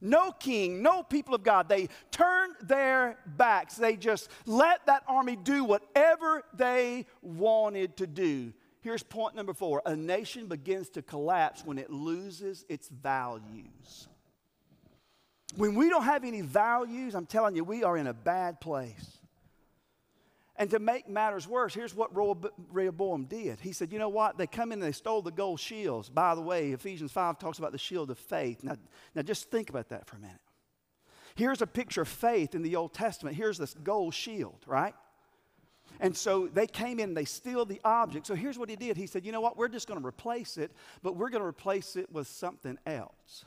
[0.00, 1.68] No king, no people of God.
[1.68, 3.74] They turned their backs.
[3.74, 8.52] They just let that army do whatever they wanted to do.
[8.80, 14.08] Here's point number four a nation begins to collapse when it loses its values.
[15.56, 19.17] When we don't have any values, I'm telling you, we are in a bad place.
[20.58, 22.10] And to make matters worse, here's what
[22.72, 23.60] Rehoboam did.
[23.60, 24.36] He said, You know what?
[24.36, 26.10] They come in and they stole the gold shields.
[26.10, 28.64] By the way, Ephesians 5 talks about the shield of faith.
[28.64, 28.76] Now,
[29.14, 30.40] now just think about that for a minute.
[31.36, 33.36] Here's a picture of faith in the Old Testament.
[33.36, 34.94] Here's this gold shield, right?
[36.00, 38.26] And so they came in and they steal the object.
[38.26, 38.96] So here's what he did.
[38.96, 39.56] He said, You know what?
[39.56, 43.44] We're just going to replace it, but we're going to replace it with something else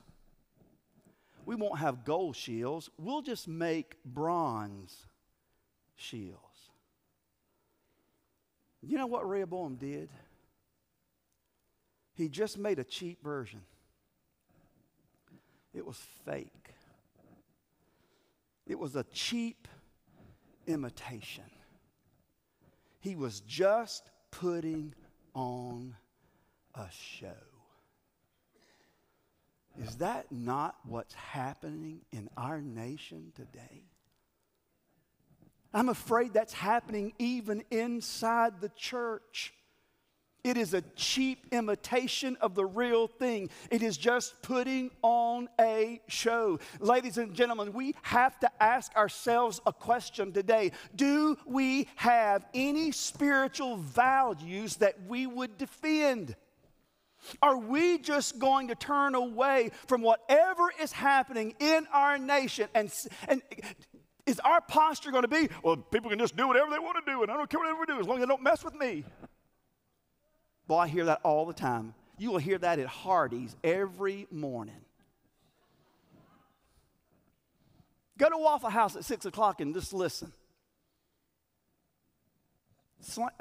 [1.45, 2.89] we won't have gold shields.
[2.97, 5.05] We'll just make bronze
[5.95, 6.39] shields.
[8.81, 10.09] You know what Rehoboam did?
[12.13, 13.61] He just made a cheap version.
[15.73, 16.73] It was fake.
[18.67, 19.67] It was a cheap
[20.67, 21.45] imitation.
[22.99, 24.93] He was just putting
[25.33, 25.95] on
[26.75, 27.27] a show.
[29.81, 33.83] Is that not what's happening in our nation today?
[35.73, 39.53] I'm afraid that's happening even inside the church.
[40.43, 43.49] It is a cheap imitation of the real thing.
[43.69, 46.59] It is just putting on a show.
[46.79, 52.91] Ladies and gentlemen, we have to ask ourselves a question today Do we have any
[52.91, 56.35] spiritual values that we would defend?
[57.41, 62.67] Are we just going to turn away from whatever is happening in our nation?
[62.73, 62.91] And,
[63.27, 63.43] and
[64.25, 67.11] is our posture going to be, well, people can just do whatever they want to
[67.11, 68.75] do, and I don't care whatever they do as long as they don't mess with
[68.75, 69.03] me?
[70.67, 71.93] Boy, I hear that all the time.
[72.17, 74.85] You will hear that at Hardee's every morning.
[78.17, 80.31] Go to Waffle House at 6 o'clock and just listen.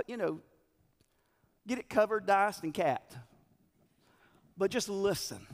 [0.06, 0.40] You know,
[1.68, 3.14] get it covered, diced, and capped.
[4.56, 5.46] But just listen.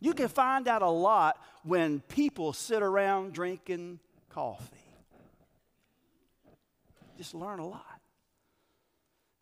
[0.00, 4.00] You can find out a lot when people sit around drinking
[4.34, 4.76] coffee.
[7.16, 8.00] Just learn a lot.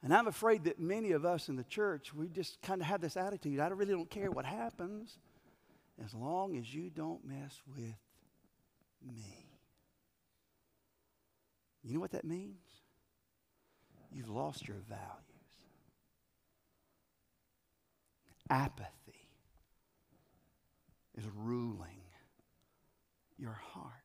[0.03, 3.01] And I'm afraid that many of us in the church, we just kind of have
[3.01, 5.17] this attitude I really don't care what happens
[6.05, 7.95] as long as you don't mess with
[9.07, 9.47] me.
[11.85, 12.59] You know what that means?
[14.13, 15.01] You've lost your values.
[18.51, 19.29] Apathy
[21.17, 22.03] is ruling
[23.39, 24.02] your heart.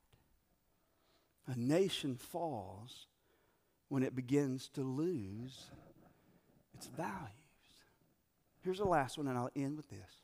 [1.47, 3.07] A nation falls
[3.89, 5.71] when it begins to lose
[6.73, 7.31] its values.
[8.63, 10.23] Here's the last one, and I'll end with this.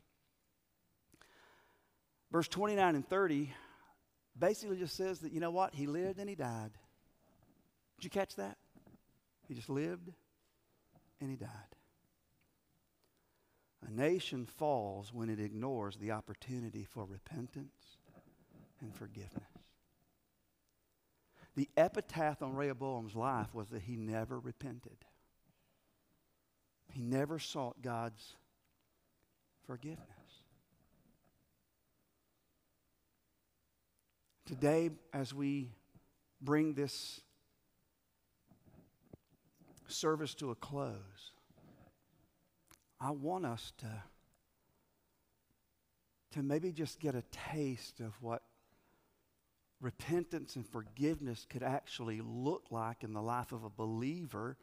[2.30, 3.52] Verse 29 and 30
[4.38, 5.74] basically just says that, you know what?
[5.74, 6.72] He lived and he died.
[7.96, 8.58] Did you catch that?
[9.46, 10.10] He just lived
[11.20, 11.48] and he died.
[13.86, 17.98] A nation falls when it ignores the opportunity for repentance
[18.80, 19.53] and forgiveness.
[21.56, 24.96] The epitaph on Rehoboam's life was that he never repented.
[26.92, 28.34] He never sought God's
[29.66, 30.08] forgiveness.
[34.46, 35.70] Today, as we
[36.40, 37.20] bring this
[39.88, 41.32] service to a close,
[43.00, 44.02] I want us to,
[46.32, 48.42] to maybe just get a taste of what
[49.84, 54.56] repentance and forgiveness could actually look like in the life of a believer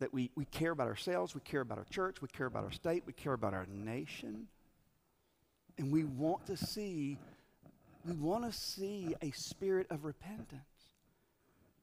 [0.00, 2.72] that we, we care about ourselves, we care about our church, we care about our
[2.72, 4.48] state, we care about our nation.
[5.78, 7.18] And we want to see,
[8.04, 10.60] we want to see a spirit of repentance.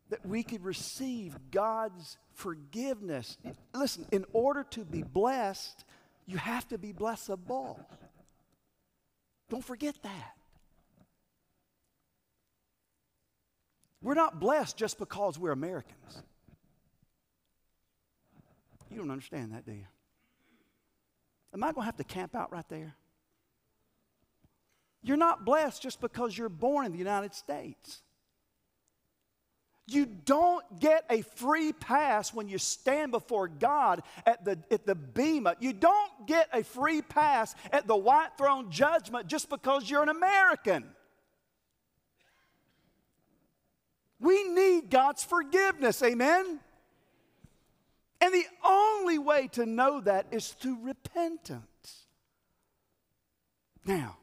[0.09, 3.37] That we could receive God's forgiveness.
[3.73, 5.85] Listen, in order to be blessed,
[6.25, 7.79] you have to be blessable.
[9.49, 10.38] Don't forget that.
[14.01, 16.23] We're not blessed just because we're Americans.
[18.89, 19.85] You don't understand that, do you?
[21.53, 22.95] Am I going to have to camp out right there?
[25.01, 28.01] You're not blessed just because you're born in the United States.
[29.87, 34.93] You don't get a free pass when you stand before God at the, at the
[34.93, 35.55] Bema.
[35.59, 40.09] You don't get a free pass at the white throne judgment just because you're an
[40.09, 40.85] American.
[44.19, 46.59] We need God's forgiveness, amen?
[48.21, 51.65] And the only way to know that is through repentance.
[53.85, 54.17] Now,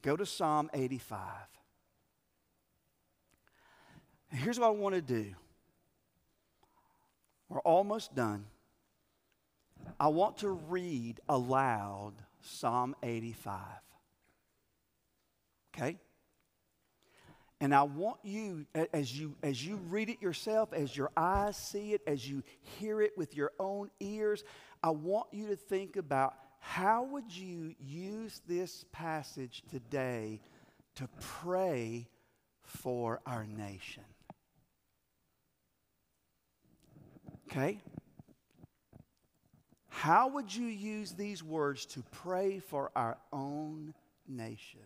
[0.00, 1.20] go to Psalm 85.
[4.30, 5.34] And here's what I want to do.
[7.48, 8.46] We're almost done.
[10.00, 13.60] I want to read aloud Psalm 85.
[15.74, 15.98] Okay?
[17.60, 21.94] And I want you, as you, as you read it yourself, as your eyes see
[21.94, 24.44] it, as you hear it with your own ears,
[24.82, 30.40] I want you to think about how would you use this passage today
[30.96, 32.08] to pray
[32.62, 34.04] for our nation?
[37.50, 37.80] Okay?
[39.88, 43.94] How would you use these words to pray for our own
[44.28, 44.80] nation?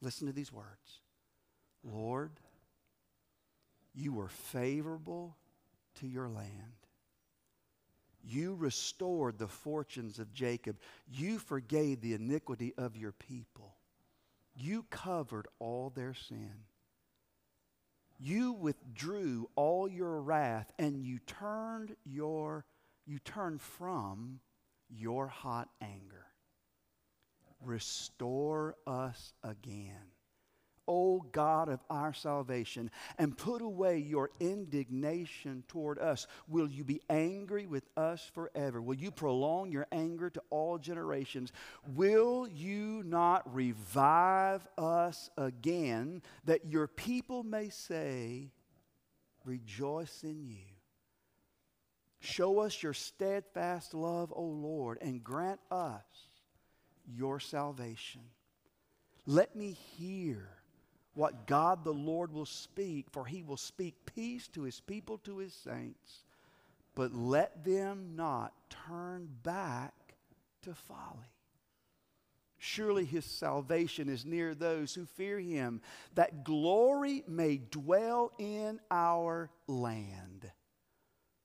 [0.00, 0.99] Listen to these words.
[1.84, 2.32] Lord,
[3.94, 5.36] you were favorable
[5.96, 6.80] to your land.
[8.22, 10.76] You restored the fortunes of Jacob.
[11.10, 13.74] You forgave the iniquity of your people.
[14.54, 16.52] You covered all their sin.
[18.18, 22.66] You withdrew all your wrath and you turned your
[23.06, 24.40] you turned from
[24.90, 26.26] your hot anger.
[27.62, 30.12] Restore us again
[30.90, 36.26] O God of our salvation, and put away your indignation toward us.
[36.48, 38.82] Will you be angry with us forever?
[38.82, 41.52] Will you prolong your anger to all generations?
[41.94, 48.50] Will you not revive us again, that your people may say,
[49.44, 50.66] Rejoice in you?
[52.18, 56.02] Show us your steadfast love, O Lord, and grant us
[57.06, 58.20] your salvation.
[59.24, 60.59] Let me hear
[61.14, 65.38] what God the Lord will speak, for he will speak peace to his people, to
[65.38, 66.24] his saints.
[66.94, 68.52] But let them not
[68.86, 69.94] turn back
[70.62, 71.26] to folly.
[72.58, 75.80] Surely his salvation is near those who fear him,
[76.14, 80.50] that glory may dwell in our land.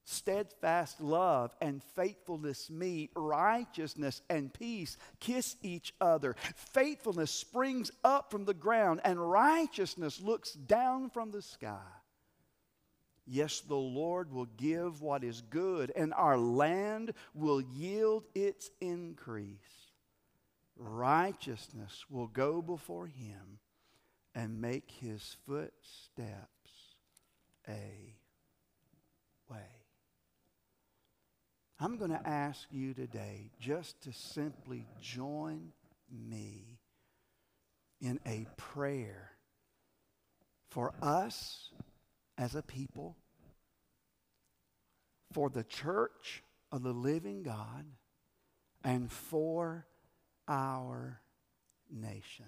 [0.08, 6.36] Steadfast love and faithfulness meet, righteousness and peace kiss each other.
[6.56, 11.82] Faithfulness springs up from the ground, and righteousness looks down from the sky.
[13.26, 19.58] Yes, the Lord will give what is good, and our land will yield its increase.
[20.78, 23.58] Righteousness will go before him
[24.36, 26.50] and make his footsteps
[27.68, 28.14] a
[31.80, 35.72] I'm going to ask you today just to simply join
[36.10, 36.80] me
[38.00, 39.32] in a prayer
[40.70, 41.72] for us
[42.38, 43.18] as a people,
[45.34, 47.86] for the church of the living God,
[48.84, 49.86] and for
[50.48, 51.20] our
[51.92, 52.46] nation.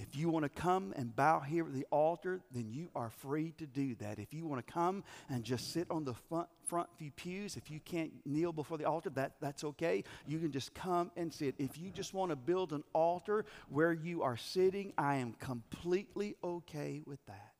[0.00, 3.52] If you want to come and bow here at the altar, then you are free
[3.58, 4.18] to do that.
[4.18, 7.70] If you want to come and just sit on the front, front few pews, if
[7.70, 10.04] you can't kneel before the altar, that, that's okay.
[10.26, 11.54] You can just come and sit.
[11.58, 16.34] If you just want to build an altar where you are sitting, I am completely
[16.42, 17.52] okay with that.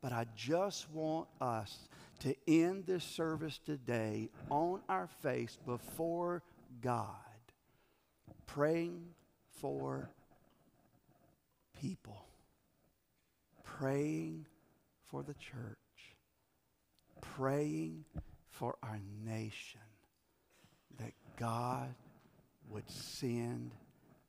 [0.00, 1.86] But I just want us
[2.20, 6.42] to end this service today on our face before
[6.80, 7.06] God,
[8.46, 9.02] praying
[9.60, 10.08] for
[11.82, 12.26] people,
[13.64, 14.46] praying
[15.08, 15.76] for the church,
[17.20, 18.04] praying
[18.50, 19.80] for our nation,
[20.98, 21.92] that God
[22.70, 23.72] would send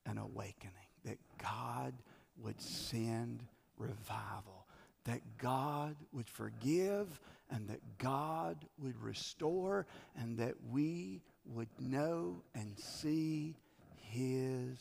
[0.08, 0.74] an awakening,
[1.06, 1.94] that God
[2.42, 3.44] would send
[3.78, 4.66] revival,
[5.06, 7.20] that God would forgive,
[7.52, 9.86] and that God would restore,
[10.18, 13.56] and that we would know and see
[13.98, 14.80] His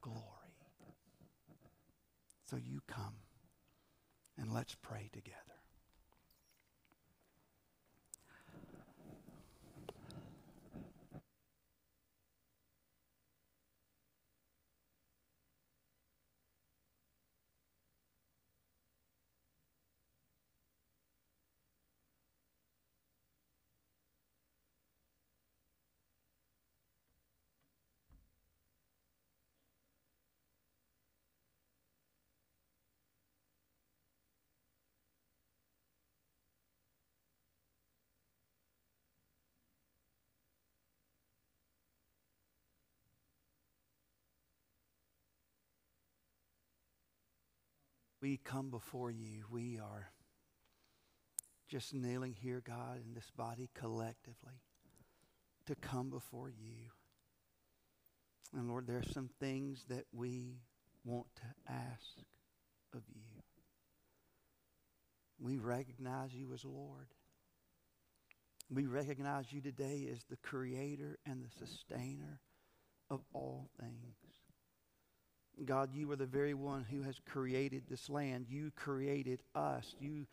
[0.00, 0.37] glory.
[2.48, 3.16] So you come
[4.38, 5.47] and let's pray together.
[48.20, 50.10] We come before you, we are
[51.68, 54.62] just kneeling here, God, in this body collectively
[55.66, 56.90] to come before you.
[58.56, 60.62] And Lord, there are some things that we
[61.04, 62.24] want to ask
[62.94, 63.42] of you.
[65.38, 67.08] We recognize you as Lord.
[68.70, 72.40] We recognize you today as the creator and the sustainer
[73.10, 74.16] of all things.
[75.64, 78.46] God, you are the very one who has created this land.
[78.48, 79.94] You created us.
[80.00, 80.26] You,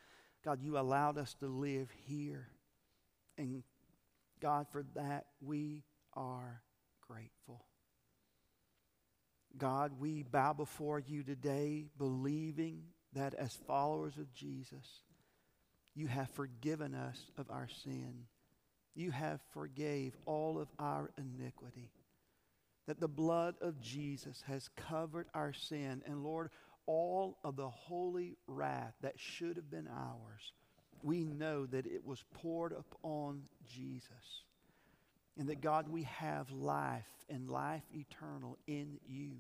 [0.43, 2.47] God, you allowed us to live here.
[3.37, 3.63] And
[4.41, 6.61] God, for that, we are
[7.07, 7.65] grateful.
[9.57, 15.01] God, we bow before you today, believing that as followers of Jesus,
[15.95, 18.25] you have forgiven us of our sin.
[18.95, 21.89] You have forgave all of our iniquity
[22.87, 26.01] that the blood of Jesus has covered our sin.
[26.05, 26.49] And Lord,
[26.85, 30.53] all of the holy wrath that should have been ours,
[31.01, 34.43] we know that it was poured upon Jesus.
[35.37, 39.31] And that God, we have life and life eternal in you.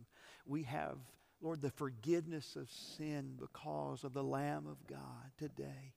[0.45, 0.97] We have,
[1.41, 5.93] Lord, the forgiveness of sin because of the Lamb of God today.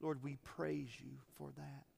[0.00, 1.97] Lord, we praise you for that.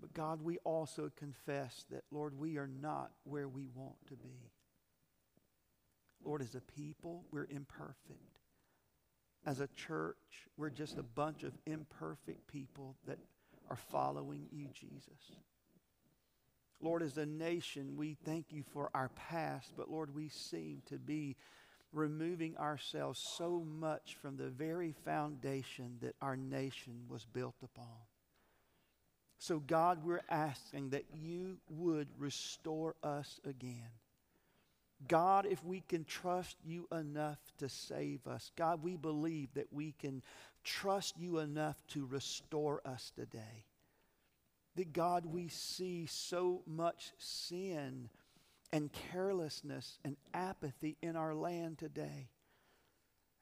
[0.00, 4.50] But God, we also confess that, Lord, we are not where we want to be.
[6.24, 8.40] Lord, as a people, we're imperfect.
[9.46, 13.18] As a church, we're just a bunch of imperfect people that
[13.70, 15.36] are following you, Jesus.
[16.80, 20.98] Lord, as a nation, we thank you for our past, but Lord, we seem to
[20.98, 21.36] be
[21.92, 27.86] removing ourselves so much from the very foundation that our nation was built upon.
[29.38, 33.90] So, God, we're asking that you would restore us again.
[35.08, 39.92] God, if we can trust you enough to save us, God, we believe that we
[40.00, 40.22] can
[40.64, 43.66] trust you enough to restore us today.
[44.76, 48.08] That, God, we see so much sin
[48.72, 52.28] and carelessness and apathy in our land today.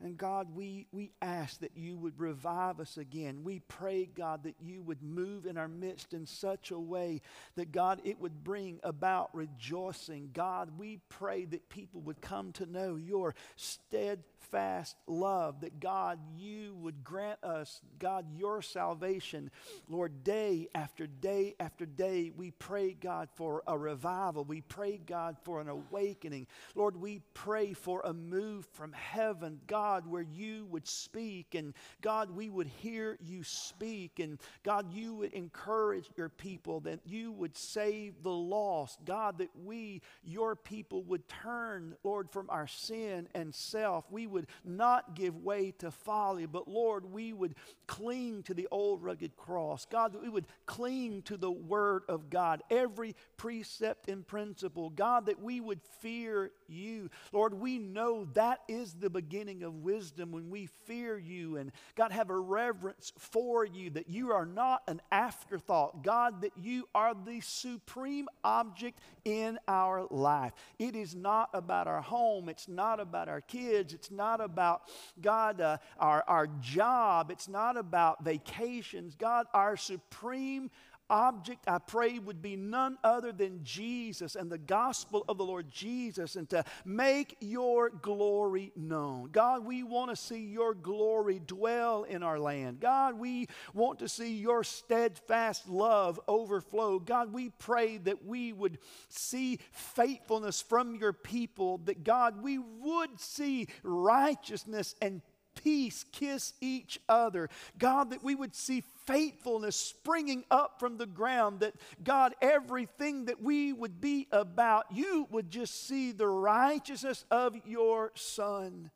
[0.04, 3.42] And God, we, we ask that you would revive us again.
[3.42, 7.22] We pray, God, that you would move in our midst in such a way
[7.56, 10.28] that, God, it would bring about rejoicing.
[10.34, 16.74] God, we pray that people would come to know your steadfast love, that, God, you
[16.74, 19.50] would grant us, God, your salvation.
[19.88, 24.44] Lord, day after day after day, we pray, God, for a revival.
[24.44, 26.46] We pray, God, for an awakening.
[26.74, 29.60] Lord, we pray for a move from heaven.
[29.66, 31.72] God, God, where you would speak, and
[32.02, 37.30] God, we would hear you speak, and God, you would encourage your people, that you
[37.30, 38.98] would save the lost.
[39.04, 44.10] God, that we, your people, would turn, Lord, from our sin and self.
[44.10, 47.54] We would not give way to folly, but Lord, we would
[47.86, 49.86] cling to the old rugged cross.
[49.86, 54.90] God, that we would cling to the word of God, every precept and principle.
[54.90, 57.10] God, that we would fear you.
[57.32, 62.12] Lord, we know that is the beginning of wisdom when we fear you and God
[62.12, 66.02] have a reverence for you, that you are not an afterthought.
[66.02, 70.52] God, that you are the supreme object in our life.
[70.78, 74.82] It is not about our home, it's not about our kids, it's not about
[75.20, 79.14] God, uh, our, our job, it's not about vacations.
[79.14, 80.70] God, our supreme
[81.10, 85.70] object, I pray, would be none other than Jesus and the gospel of the Lord
[85.70, 89.30] Jesus and to make your glory known.
[89.30, 92.80] God, we want to see your glory dwell in our land.
[92.80, 96.98] God, we want to see your steadfast love overflow.
[96.98, 98.78] God, we pray that we would
[99.08, 105.22] see faithfulness from your people, that God, we would see righteousness and
[105.64, 107.48] peace kiss each other.
[107.78, 113.42] God, that we would see faithfulness springing up from the ground, that God, everything that
[113.42, 118.90] we would be about, you would just see the righteousness of your Son.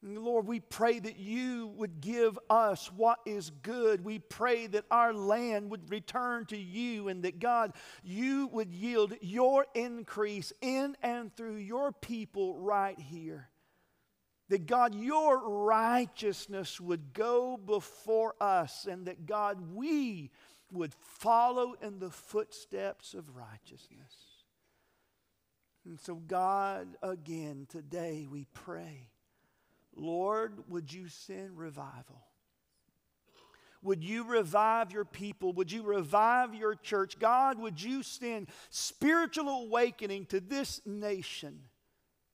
[0.00, 4.04] Lord, we pray that you would give us what is good.
[4.04, 7.72] We pray that our land would return to you and that, God,
[8.04, 13.48] you would yield your increase in and through your people right here.
[14.48, 20.30] That God, your righteousness would go before us, and that God, we
[20.72, 24.14] would follow in the footsteps of righteousness.
[25.84, 29.08] And so, God, again, today we pray,
[29.94, 32.22] Lord, would you send revival?
[33.82, 35.52] Would you revive your people?
[35.54, 37.18] Would you revive your church?
[37.18, 41.60] God, would you send spiritual awakening to this nation?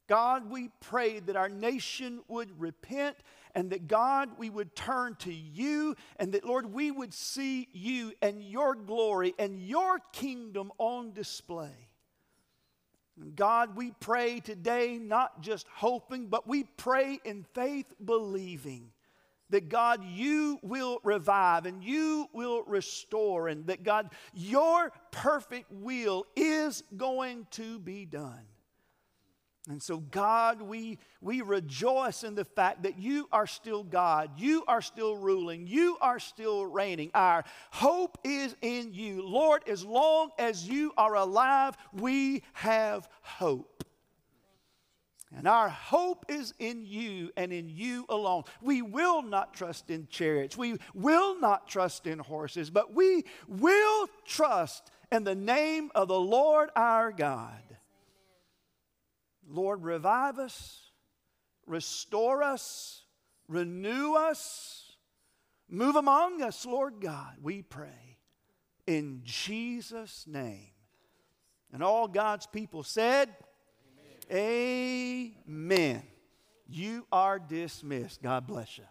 [0.06, 3.16] God, we pray that our nation would repent
[3.54, 8.12] and that God, we would turn to you and that, Lord, we would see you
[8.20, 11.88] and your glory and your kingdom on display.
[13.36, 18.90] God, we pray today, not just hoping, but we pray in faith believing
[19.50, 26.26] that God, you will revive and you will restore, and that God, your perfect will
[26.34, 28.42] is going to be done.
[29.68, 34.32] And so, God, we, we rejoice in the fact that you are still God.
[34.36, 35.66] You are still ruling.
[35.66, 37.10] You are still reigning.
[37.14, 39.26] Our hope is in you.
[39.26, 43.84] Lord, as long as you are alive, we have hope.
[45.36, 48.44] And our hope is in you and in you alone.
[48.60, 50.58] We will not trust in chariots.
[50.58, 56.20] We will not trust in horses, but we will trust in the name of the
[56.20, 57.63] Lord our God.
[59.48, 60.90] Lord, revive us,
[61.66, 63.02] restore us,
[63.48, 64.92] renew us,
[65.68, 68.18] move among us, Lord God, we pray.
[68.86, 70.70] In Jesus' name.
[71.72, 73.34] And all God's people said,
[74.30, 75.32] Amen.
[75.48, 76.02] Amen.
[76.68, 78.22] You are dismissed.
[78.22, 78.84] God bless you.